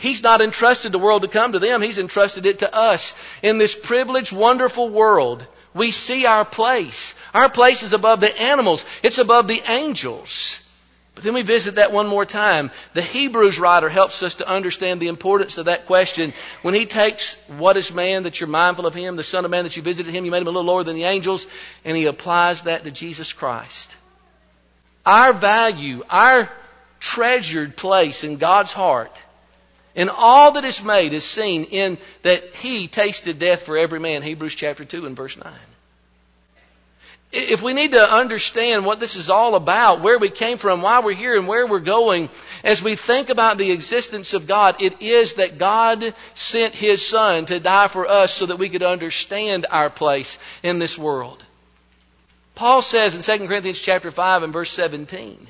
He's 0.02 0.24
not 0.24 0.42
entrusted 0.42 0.92
the 0.92 0.98
world 0.98 1.22
to 1.22 1.28
come 1.28 1.52
to 1.52 1.60
them. 1.60 1.84
He's 1.84 2.00
entrusted 2.00 2.48
it 2.48 2.60
to 2.60 2.76
us. 2.76 3.14
In 3.44 3.60
this 3.60 3.76
privileged, 3.76 4.34
wonderful 4.34 4.90
world, 4.90 5.46
we 5.76 5.92
see 5.92 6.26
our 6.26 6.44
place. 6.44 7.14
Our 7.36 7.50
place 7.50 7.84
is 7.84 7.94
above 7.94 8.20
the 8.20 8.42
animals. 8.42 8.84
It's 9.04 9.20
above 9.20 9.48
the 9.48 9.62
angels. 9.68 10.58
But 11.14 11.24
then 11.24 11.36
we 11.36 11.44
visit 11.44 11.76
that 11.76 11.92
one 11.92 12.08
more 12.08 12.26
time. 12.26 12.72
The 12.96 13.04
Hebrews 13.04 13.60
writer 13.60 13.90
helps 13.90 14.24
us 14.24 14.36
to 14.36 14.50
understand 14.50 15.00
the 15.00 15.08
importance 15.08 15.60
of 15.60 15.66
that 15.66 15.86
question. 15.86 16.34
When 16.64 16.74
he 16.74 16.88
takes 16.88 17.36
what 17.60 17.78
is 17.78 17.94
man 17.94 18.24
that 18.24 18.40
you're 18.40 18.50
mindful 18.50 18.88
of 18.88 18.96
him, 18.96 19.18
the 19.18 19.24
Son 19.24 19.46
of 19.46 19.52
Man 19.52 19.66
that 19.66 19.78
you 19.78 19.84
visited 19.84 20.12
him, 20.12 20.26
you 20.26 20.32
made 20.32 20.42
him 20.42 20.48
a 20.48 20.50
little 20.50 20.64
lower 20.64 20.84
than 20.84 20.96
the 20.96 21.04
angels, 21.04 21.46
and 21.86 21.96
he 21.96 22.08
applies 22.08 22.64
that 22.64 22.86
to 22.86 22.92
Jesus 22.92 23.34
Christ. 23.34 23.96
Our 25.06 25.32
value, 25.32 26.04
our 26.10 26.52
treasured 27.00 27.78
place 27.78 28.24
in 28.24 28.38
God's 28.38 28.74
heart 28.74 29.16
and 29.96 30.10
all 30.10 30.54
that 30.54 30.66
is 30.66 30.84
made 30.84 31.14
is 31.14 31.24
seen 31.24 31.66
in 31.66 31.98
that 32.24 32.44
he 32.56 32.88
tasted 32.88 33.40
death 33.40 33.64
for 33.64 33.78
every 33.78 34.00
man, 34.00 34.22
Hebrews 34.22 34.56
chapter 34.56 34.86
2 34.86 35.06
and 35.06 35.16
verse 35.16 35.38
9. 35.38 35.54
If 37.34 37.62
we 37.62 37.74
need 37.74 37.94
to 37.94 38.14
understand 38.14 38.86
what 38.86 39.00
this 39.00 39.16
is 39.16 39.30
all 39.30 39.56
about, 39.56 40.02
where 40.02 40.18
we 40.18 40.30
came 40.30 40.58
from, 40.58 40.82
why 40.82 41.00
we're 41.00 41.14
here, 41.14 41.38
and 41.38 41.48
where 41.48 41.66
we're 41.66 41.80
going, 41.80 42.30
as 42.62 42.84
we 42.84 42.96
think 42.96 43.30
about 43.30 43.58
the 43.58 43.72
existence 43.72 44.34
of 44.34 44.48
God, 44.48 44.82
it 44.82 45.02
is 45.02 45.36
that 45.36 45.58
God 45.58 46.14
sent 46.36 46.74
His 46.76 47.06
Son 47.06 47.46
to 47.46 47.62
die 47.62 47.88
for 47.88 48.06
us 48.06 48.34
so 48.34 48.48
that 48.48 48.60
we 48.60 48.68
could 48.68 48.84
understand 48.84 49.66
our 49.72 49.90
place 49.90 50.40
in 50.62 50.78
this 50.78 50.98
world. 50.98 51.42
Paul 52.54 52.82
says 52.82 53.16
in 53.16 53.40
2 53.40 53.48
Corinthians 53.48 53.80
chapter 53.80 54.12
5 54.12 54.44
and 54.44 54.52
verse 54.52 54.72
17, 54.72 55.48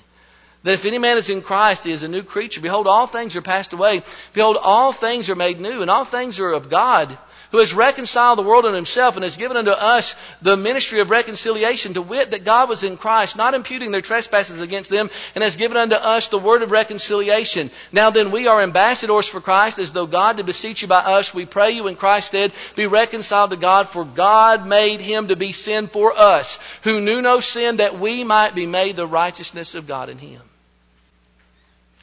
that 0.63 0.73
if 0.73 0.85
any 0.85 0.99
man 0.99 1.17
is 1.17 1.29
in 1.29 1.41
Christ, 1.41 1.83
he 1.85 1.91
is 1.91 2.03
a 2.03 2.07
new 2.07 2.21
creature. 2.21 2.61
Behold, 2.61 2.87
all 2.87 3.07
things 3.07 3.35
are 3.35 3.41
passed 3.41 3.73
away. 3.73 4.03
Behold, 4.33 4.57
all 4.61 4.91
things 4.91 5.29
are 5.29 5.35
made 5.35 5.59
new, 5.59 5.81
and 5.81 5.89
all 5.89 6.05
things 6.05 6.39
are 6.39 6.51
of 6.51 6.69
God, 6.69 7.17
who 7.51 7.57
has 7.57 7.73
reconciled 7.73 8.37
the 8.37 8.43
world 8.43 8.63
unto 8.63 8.75
himself 8.75 9.17
and 9.17 9.23
has 9.23 9.35
given 9.35 9.57
unto 9.57 9.71
us 9.71 10.15
the 10.41 10.55
ministry 10.55 10.99
of 10.99 11.09
reconciliation, 11.09 11.95
to 11.95 12.01
wit 12.01 12.31
that 12.31 12.45
God 12.45 12.69
was 12.69 12.83
in 12.83 12.95
Christ, 12.95 13.35
not 13.35 13.55
imputing 13.55 13.91
their 13.91 14.01
trespasses 14.01 14.61
against 14.61 14.91
them, 14.91 15.09
and 15.35 15.43
has 15.43 15.55
given 15.55 15.77
unto 15.77 15.95
us 15.95 16.27
the 16.27 16.37
word 16.37 16.61
of 16.61 16.71
reconciliation. 16.71 17.71
Now 17.91 18.11
then 18.11 18.31
we 18.31 18.47
are 18.47 18.61
ambassadors 18.61 19.27
for 19.27 19.41
Christ, 19.41 19.79
as 19.79 19.91
though 19.91 20.05
God 20.05 20.37
did 20.37 20.45
beseech 20.45 20.83
you 20.83 20.87
by 20.87 20.99
us. 20.99 21.33
We 21.33 21.45
pray 21.45 21.71
you 21.71 21.87
in 21.87 21.95
Christ's 21.95 22.29
stead, 22.29 22.53
be 22.75 22.85
reconciled 22.85 23.49
to 23.49 23.57
God, 23.57 23.89
for 23.89 24.05
God 24.05 24.67
made 24.67 25.01
him 25.01 25.29
to 25.29 25.35
be 25.35 25.51
sin 25.51 25.87
for 25.87 26.13
us, 26.15 26.59
who 26.83 27.01
knew 27.01 27.21
no 27.21 27.39
sin, 27.39 27.77
that 27.77 27.99
we 27.99 28.23
might 28.23 28.53
be 28.53 28.67
made 28.67 28.95
the 28.95 29.07
righteousness 29.07 29.73
of 29.75 29.87
God 29.87 30.07
in 30.07 30.19
him. 30.19 30.41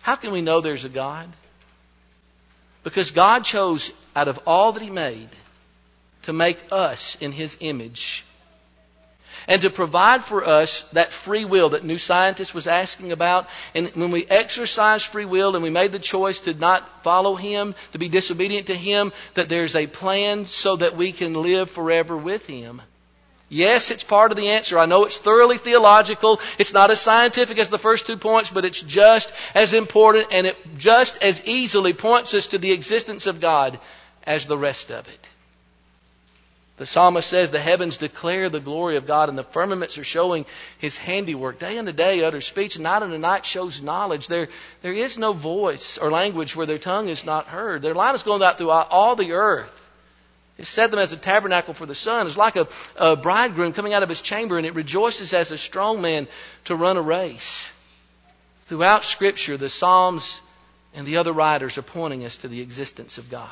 How 0.08 0.16
can 0.16 0.32
we 0.32 0.40
know 0.40 0.62
there's 0.62 0.86
a 0.86 0.88
God? 0.88 1.28
Because 2.82 3.10
God 3.10 3.44
chose 3.44 3.92
out 4.16 4.26
of 4.26 4.40
all 4.46 4.72
that 4.72 4.82
He 4.82 4.88
made 4.88 5.28
to 6.22 6.32
make 6.32 6.58
us 6.72 7.18
in 7.20 7.30
His 7.30 7.58
image 7.60 8.24
and 9.46 9.60
to 9.60 9.68
provide 9.68 10.24
for 10.24 10.46
us 10.46 10.80
that 10.92 11.12
free 11.12 11.44
will 11.44 11.68
that 11.68 11.84
New 11.84 11.98
Scientist 11.98 12.54
was 12.54 12.66
asking 12.66 13.12
about. 13.12 13.50
And 13.74 13.88
when 13.88 14.10
we 14.10 14.24
exercise 14.24 15.04
free 15.04 15.26
will 15.26 15.54
and 15.54 15.62
we 15.62 15.68
made 15.68 15.92
the 15.92 15.98
choice 15.98 16.40
to 16.40 16.54
not 16.54 17.04
follow 17.04 17.34
Him, 17.34 17.74
to 17.92 17.98
be 17.98 18.08
disobedient 18.08 18.68
to 18.68 18.74
Him, 18.74 19.12
that 19.34 19.50
there's 19.50 19.76
a 19.76 19.86
plan 19.86 20.46
so 20.46 20.76
that 20.76 20.96
we 20.96 21.12
can 21.12 21.34
live 21.34 21.70
forever 21.70 22.16
with 22.16 22.46
Him. 22.46 22.80
Yes, 23.48 23.90
it's 23.90 24.04
part 24.04 24.30
of 24.30 24.37
the 24.37 24.50
answer. 24.50 24.78
I 24.78 24.87
know 24.87 25.04
it's 25.04 25.16
thoroughly 25.16 25.56
theological. 25.56 26.40
It's 26.58 26.74
not 26.74 26.90
as 26.90 27.00
scientific 27.00 27.58
as 27.58 27.70
the 27.70 27.78
first 27.78 28.06
two 28.06 28.18
points, 28.18 28.50
but 28.50 28.66
it's 28.66 28.80
just 28.80 29.32
as 29.54 29.72
important 29.72 30.28
and 30.32 30.46
it 30.46 30.56
just 30.76 31.22
as 31.22 31.44
easily 31.46 31.94
points 31.94 32.34
us 32.34 32.48
to 32.48 32.58
the 32.58 32.72
existence 32.72 33.26
of 33.26 33.40
God 33.40 33.78
as 34.24 34.46
the 34.46 34.58
rest 34.58 34.90
of 34.90 35.08
it. 35.08 35.26
The 36.76 36.87
psalmist 36.87 37.28
says 37.28 37.50
the 37.50 37.58
heavens 37.58 37.96
declare 37.96 38.48
the 38.48 38.61
glory 38.61 38.96
of 38.96 39.06
God 39.06 39.28
and 39.28 39.37
the 39.37 39.42
firmaments 39.42 39.98
are 39.98 40.04
showing 40.04 40.46
his 40.78 40.96
handiwork. 40.96 41.58
Day 41.58 41.76
unto 41.76 41.90
day 41.90 42.22
utters 42.22 42.46
speech, 42.46 42.76
and 42.76 42.84
night 42.84 43.02
unto 43.02 43.18
night 43.18 43.44
shows 43.44 43.82
knowledge. 43.82 44.28
There, 44.28 44.48
there 44.82 44.92
is 44.92 45.18
no 45.18 45.32
voice 45.32 45.98
or 45.98 46.11
language 46.11 46.54
where 46.54 46.66
their 46.66 46.78
tongue 46.78 47.08
is 47.08 47.24
not 47.24 47.46
heard. 47.46 47.82
Their 47.82 47.94
line 47.94 48.14
is 48.14 48.22
going 48.22 48.44
out 48.44 48.58
throughout 48.58 48.88
all 48.90 49.16
the 49.16 49.32
earth. 49.32 49.88
Set 50.62 50.90
them 50.90 50.98
as 50.98 51.12
a 51.12 51.16
tabernacle 51.16 51.72
for 51.72 51.86
the 51.86 51.94
sun. 51.94 52.26
It's 52.26 52.36
like 52.36 52.56
a, 52.56 52.66
a 52.96 53.14
bridegroom 53.14 53.72
coming 53.72 53.92
out 53.92 54.02
of 54.02 54.08
his 54.08 54.20
chamber, 54.20 54.58
and 54.58 54.66
it 54.66 54.74
rejoices 54.74 55.32
as 55.32 55.52
a 55.52 55.58
strong 55.58 56.02
man 56.02 56.26
to 56.64 56.74
run 56.74 56.96
a 56.96 57.02
race. 57.02 57.72
Throughout 58.66 59.04
Scripture, 59.04 59.56
the 59.56 59.68
Psalms 59.68 60.40
and 60.94 61.06
the 61.06 61.18
other 61.18 61.32
writers 61.32 61.78
are 61.78 61.82
pointing 61.82 62.24
us 62.24 62.38
to 62.38 62.48
the 62.48 62.60
existence 62.60 63.18
of 63.18 63.30
God. 63.30 63.48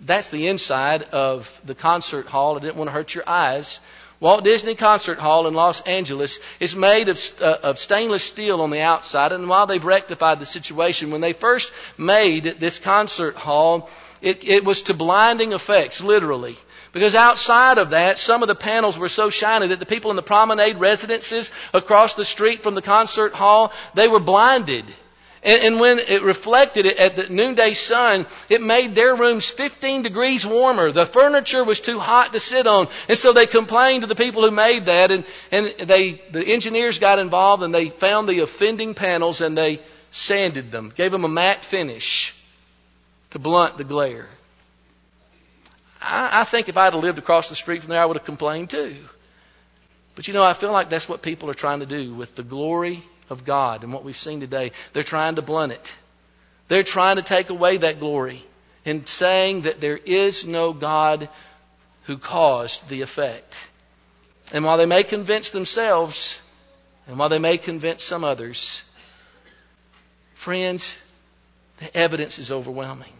That's 0.00 0.30
the 0.30 0.48
inside 0.48 1.02
of 1.04 1.60
the 1.64 1.74
concert 1.74 2.26
hall. 2.26 2.56
I 2.56 2.60
didn't 2.60 2.76
want 2.76 2.88
to 2.88 2.92
hurt 2.92 3.14
your 3.14 3.28
eyes. 3.28 3.78
Walt 4.18 4.44
Disney 4.44 4.74
Concert 4.74 5.18
Hall 5.18 5.46
in 5.46 5.54
Los 5.54 5.80
Angeles 5.82 6.40
is 6.58 6.76
made 6.76 7.08
of, 7.08 7.18
uh, 7.40 7.56
of, 7.62 7.78
stainless 7.78 8.22
steel 8.22 8.60
on 8.60 8.70
the 8.70 8.80
outside. 8.80 9.32
And 9.32 9.48
while 9.48 9.66
they've 9.66 9.84
rectified 9.84 10.40
the 10.40 10.46
situation, 10.46 11.10
when 11.10 11.22
they 11.22 11.32
first 11.32 11.72
made 11.96 12.44
this 12.44 12.78
concert 12.78 13.36
hall, 13.36 13.88
it, 14.22 14.46
it 14.46 14.64
was 14.64 14.82
to 14.82 14.94
blinding 14.94 15.52
effects, 15.52 16.00
literally. 16.00 16.56
Because 16.92 17.14
outside 17.14 17.78
of 17.78 17.90
that, 17.90 18.18
some 18.18 18.42
of 18.42 18.48
the 18.48 18.54
panels 18.54 18.98
were 18.98 19.08
so 19.08 19.30
shiny 19.30 19.68
that 19.68 19.78
the 19.78 19.86
people 19.86 20.10
in 20.10 20.16
the 20.16 20.22
promenade 20.22 20.78
residences 20.78 21.50
across 21.72 22.14
the 22.14 22.24
street 22.24 22.60
from 22.60 22.74
the 22.74 22.82
concert 22.82 23.32
hall, 23.32 23.72
they 23.94 24.08
were 24.08 24.20
blinded. 24.20 24.84
And, 25.42 25.62
and, 25.62 25.80
when 25.80 26.00
it 26.00 26.22
reflected 26.22 26.84
it 26.84 26.98
at 26.98 27.16
the 27.16 27.26
noonday 27.30 27.72
sun, 27.72 28.26
it 28.50 28.60
made 28.60 28.94
their 28.94 29.14
rooms 29.16 29.48
15 29.48 30.02
degrees 30.02 30.44
warmer. 30.44 30.92
The 30.92 31.06
furniture 31.06 31.64
was 31.64 31.80
too 31.80 31.98
hot 31.98 32.34
to 32.34 32.40
sit 32.40 32.66
on. 32.66 32.88
And 33.08 33.16
so 33.16 33.32
they 33.32 33.46
complained 33.46 34.02
to 34.02 34.06
the 34.06 34.14
people 34.14 34.42
who 34.42 34.50
made 34.50 34.84
that 34.86 35.10
and, 35.10 35.24
and 35.50 35.68
they, 35.78 36.20
the 36.30 36.44
engineers 36.44 36.98
got 36.98 37.18
involved 37.18 37.62
and 37.62 37.74
they 37.74 37.88
found 37.88 38.28
the 38.28 38.40
offending 38.40 38.92
panels 38.92 39.40
and 39.40 39.56
they 39.56 39.80
sanded 40.10 40.70
them, 40.70 40.92
gave 40.94 41.10
them 41.10 41.24
a 41.24 41.28
matte 41.28 41.64
finish 41.64 42.34
to 43.30 43.38
blunt 43.38 43.78
the 43.78 43.84
glare. 43.84 44.28
I, 46.00 46.40
I 46.40 46.44
think 46.44 46.68
if 46.68 46.76
I'd 46.76 46.92
have 46.92 47.02
lived 47.02 47.18
across 47.18 47.48
the 47.48 47.54
street 47.54 47.82
from 47.82 47.90
there, 47.90 48.02
I 48.02 48.06
would 48.06 48.16
have 48.16 48.26
complained 48.26 48.70
too. 48.70 48.96
But 50.14 50.28
you 50.28 50.34
know, 50.34 50.44
I 50.44 50.52
feel 50.52 50.72
like 50.72 50.90
that's 50.90 51.08
what 51.08 51.22
people 51.22 51.50
are 51.50 51.54
trying 51.54 51.80
to 51.80 51.86
do 51.86 52.14
with 52.14 52.34
the 52.36 52.42
glory 52.42 53.02
of 53.28 53.44
God 53.44 53.84
and 53.84 53.92
what 53.92 54.04
we've 54.04 54.16
seen 54.16 54.40
today. 54.40 54.72
They're 54.92 55.02
trying 55.02 55.36
to 55.36 55.42
blunt 55.42 55.72
it. 55.72 55.94
They're 56.68 56.82
trying 56.82 57.16
to 57.16 57.22
take 57.22 57.50
away 57.50 57.78
that 57.78 58.00
glory 58.00 58.44
and 58.84 59.06
saying 59.06 59.62
that 59.62 59.80
there 59.80 59.96
is 59.96 60.46
no 60.46 60.72
God 60.72 61.28
who 62.04 62.18
caused 62.18 62.88
the 62.88 63.02
effect. 63.02 63.54
And 64.52 64.64
while 64.64 64.78
they 64.78 64.86
may 64.86 65.04
convince 65.04 65.50
themselves, 65.50 66.40
and 67.06 67.18
while 67.18 67.28
they 67.28 67.38
may 67.38 67.58
convince 67.58 68.02
some 68.02 68.24
others, 68.24 68.82
friends, 70.34 70.98
the 71.78 71.96
evidence 71.96 72.38
is 72.38 72.50
overwhelming. 72.50 73.12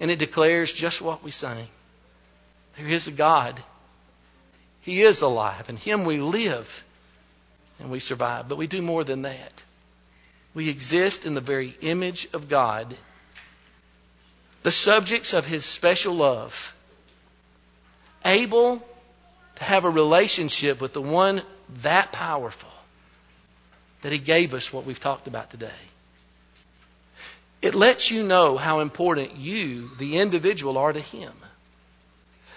And 0.00 0.10
it 0.10 0.18
declares 0.18 0.72
just 0.72 1.02
what 1.02 1.22
we 1.22 1.30
sang. 1.30 1.68
There 2.76 2.88
is 2.88 3.06
a 3.06 3.12
God. 3.12 3.60
He 4.80 5.02
is 5.02 5.20
alive. 5.20 5.68
In 5.68 5.76
Him 5.76 6.04
we 6.04 6.18
live 6.18 6.84
and 7.78 7.90
we 7.90 8.00
survive. 8.00 8.48
But 8.48 8.58
we 8.58 8.66
do 8.66 8.80
more 8.80 9.04
than 9.04 9.22
that. 9.22 9.52
We 10.54 10.68
exist 10.68 11.26
in 11.26 11.34
the 11.34 11.40
very 11.40 11.76
image 11.80 12.28
of 12.32 12.48
God, 12.48 12.94
the 14.62 14.72
subjects 14.72 15.32
of 15.32 15.46
His 15.46 15.64
special 15.64 16.14
love, 16.14 16.74
able 18.24 18.82
to 19.56 19.64
have 19.64 19.84
a 19.84 19.90
relationship 19.90 20.80
with 20.80 20.92
the 20.92 21.02
one 21.02 21.42
that 21.82 22.10
powerful 22.10 22.70
that 24.02 24.12
He 24.12 24.18
gave 24.18 24.54
us 24.54 24.72
what 24.72 24.86
we've 24.86 24.98
talked 24.98 25.28
about 25.28 25.50
today. 25.50 25.70
It 27.62 27.74
lets 27.74 28.10
you 28.10 28.26
know 28.26 28.56
how 28.56 28.80
important 28.80 29.36
you, 29.36 29.90
the 29.98 30.18
individual, 30.18 30.78
are 30.78 30.92
to 30.92 31.00
Him. 31.00 31.32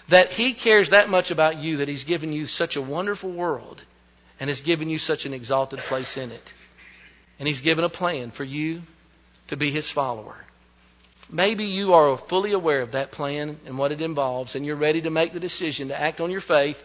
That 0.10 0.32
He 0.32 0.54
cares 0.54 0.90
that 0.90 1.10
much 1.10 1.32
about 1.32 1.58
you 1.58 1.78
that 1.78 1.88
He's 1.88 2.06
given 2.06 2.32
you 2.32 2.48
such 2.48 2.76
a 2.76 2.82
wonderful 2.82 3.32
world 3.32 3.82
and 4.40 4.50
has 4.50 4.62
given 4.62 4.90
you 4.90 5.00
such 5.00 5.26
an 5.26 5.34
exalted 5.34 5.80
place 5.80 6.18
in 6.18 6.32
it. 6.32 6.54
And 7.40 7.48
He's 7.48 7.62
given 7.62 7.84
a 7.84 7.90
plan 7.90 8.32
for 8.32 8.44
you 8.44 8.82
to 9.50 9.58
be 9.58 9.72
His 9.72 9.90
follower. 9.90 10.38
Maybe 11.30 11.66
you 11.66 11.94
are 11.94 12.18
fully 12.18 12.54
aware 12.54 12.82
of 12.82 12.92
that 12.92 13.12
plan 13.12 13.58
and 13.66 13.78
what 13.78 13.92
it 13.92 14.02
involves, 14.02 14.56
and 14.56 14.66
you're 14.66 14.76
ready 14.76 15.02
to 15.02 15.10
make 15.10 15.34
the 15.34 15.40
decision 15.40 15.88
to 15.90 16.00
act 16.00 16.22
on 16.22 16.32
your 16.32 16.42
faith, 16.42 16.84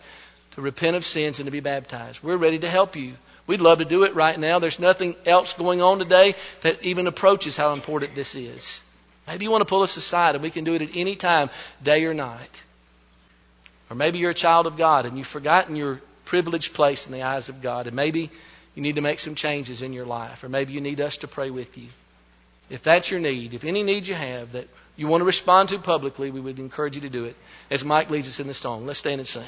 to 0.52 0.61
repent 0.61 0.96
of 0.96 1.04
sins, 1.04 1.38
and 1.38 1.46
to 1.46 1.52
be 1.52 1.61
baptized. 1.61 2.22
We're 2.22 2.37
ready 2.37 2.59
to 2.61 2.68
help 2.68 2.96
you. 2.96 3.14
We'd 3.49 3.63
love 3.63 3.79
to 3.79 3.87
do 3.87 4.05
it 4.05 4.15
right 4.15 4.39
now. 4.39 4.59
There's 4.59 4.79
nothing 4.79 5.17
else 5.25 5.55
going 5.55 5.81
on 5.81 5.99
today 5.99 6.35
that 6.61 6.85
even 6.85 7.07
approaches 7.07 7.57
how 7.57 7.73
important 7.73 8.15
this 8.15 8.35
is. 8.35 8.81
Maybe 9.27 9.47
you 9.47 9.51
want 9.51 9.63
to 9.63 9.69
pull 9.69 9.83
us 9.83 9.97
aside 9.97 10.35
and 10.35 10.45
we 10.45 10.51
can 10.51 10.65
do 10.65 10.75
it 10.75 10.83
at 10.83 10.91
any 10.95 11.17
time, 11.17 11.49
day 11.83 12.05
or 12.05 12.13
night. 12.13 12.63
Or 13.89 13.97
maybe 13.97 14.19
you're 14.19 14.33
a 14.33 14.35
child 14.35 14.67
of 14.67 14.77
God 14.77 15.07
and 15.07 15.17
you've 15.17 15.27
forgotten 15.27 15.77
your 15.77 16.01
privileged 16.27 16.75
place 16.75 17.07
in 17.07 17.13
the 17.13 17.23
eyes 17.23 17.49
of 17.49 17.63
God. 17.63 17.87
And 17.87 17.97
maybe 17.97 18.31
you 18.75 18.83
need 18.83 18.97
to 18.97 19.01
make 19.01 19.19
some 19.19 19.35
changes 19.35 19.81
in 19.81 19.95
your 19.95 20.05
life. 20.05 20.45
Or 20.45 20.51
maybe 20.51 20.75
you 20.75 20.83
need 20.83 21.01
us 21.01 21.17
to 21.19 21.29
pray 21.29 21.49
with 21.49 21.79
you. 21.79 21.89
If 22.69 22.83
that's 22.83 23.11
your 23.11 23.21
need, 23.21 23.55
if 23.55 23.65
any 23.65 23.83
need 23.83 24.07
you 24.07 24.15
have 24.15 24.53
that 24.53 24.69
you 24.95 25.07
want 25.07 25.23
to 25.23 25.25
respond 25.25 25.71
to 25.71 25.79
publicly, 25.79 26.31
we 26.31 26.41
would 26.41 26.59
encourage 26.59 26.97
you 26.97 27.01
to 27.01 27.09
do 27.09 27.25
it 27.25 27.37
as 27.71 27.83
Mike 27.83 28.11
leads 28.11 28.29
us 28.29 28.41
in 28.41 28.47
the 28.47 28.53
song. 28.53 28.85
Let's 28.85 28.99
stand 28.99 29.21
and 29.21 29.29
sing. 29.29 29.45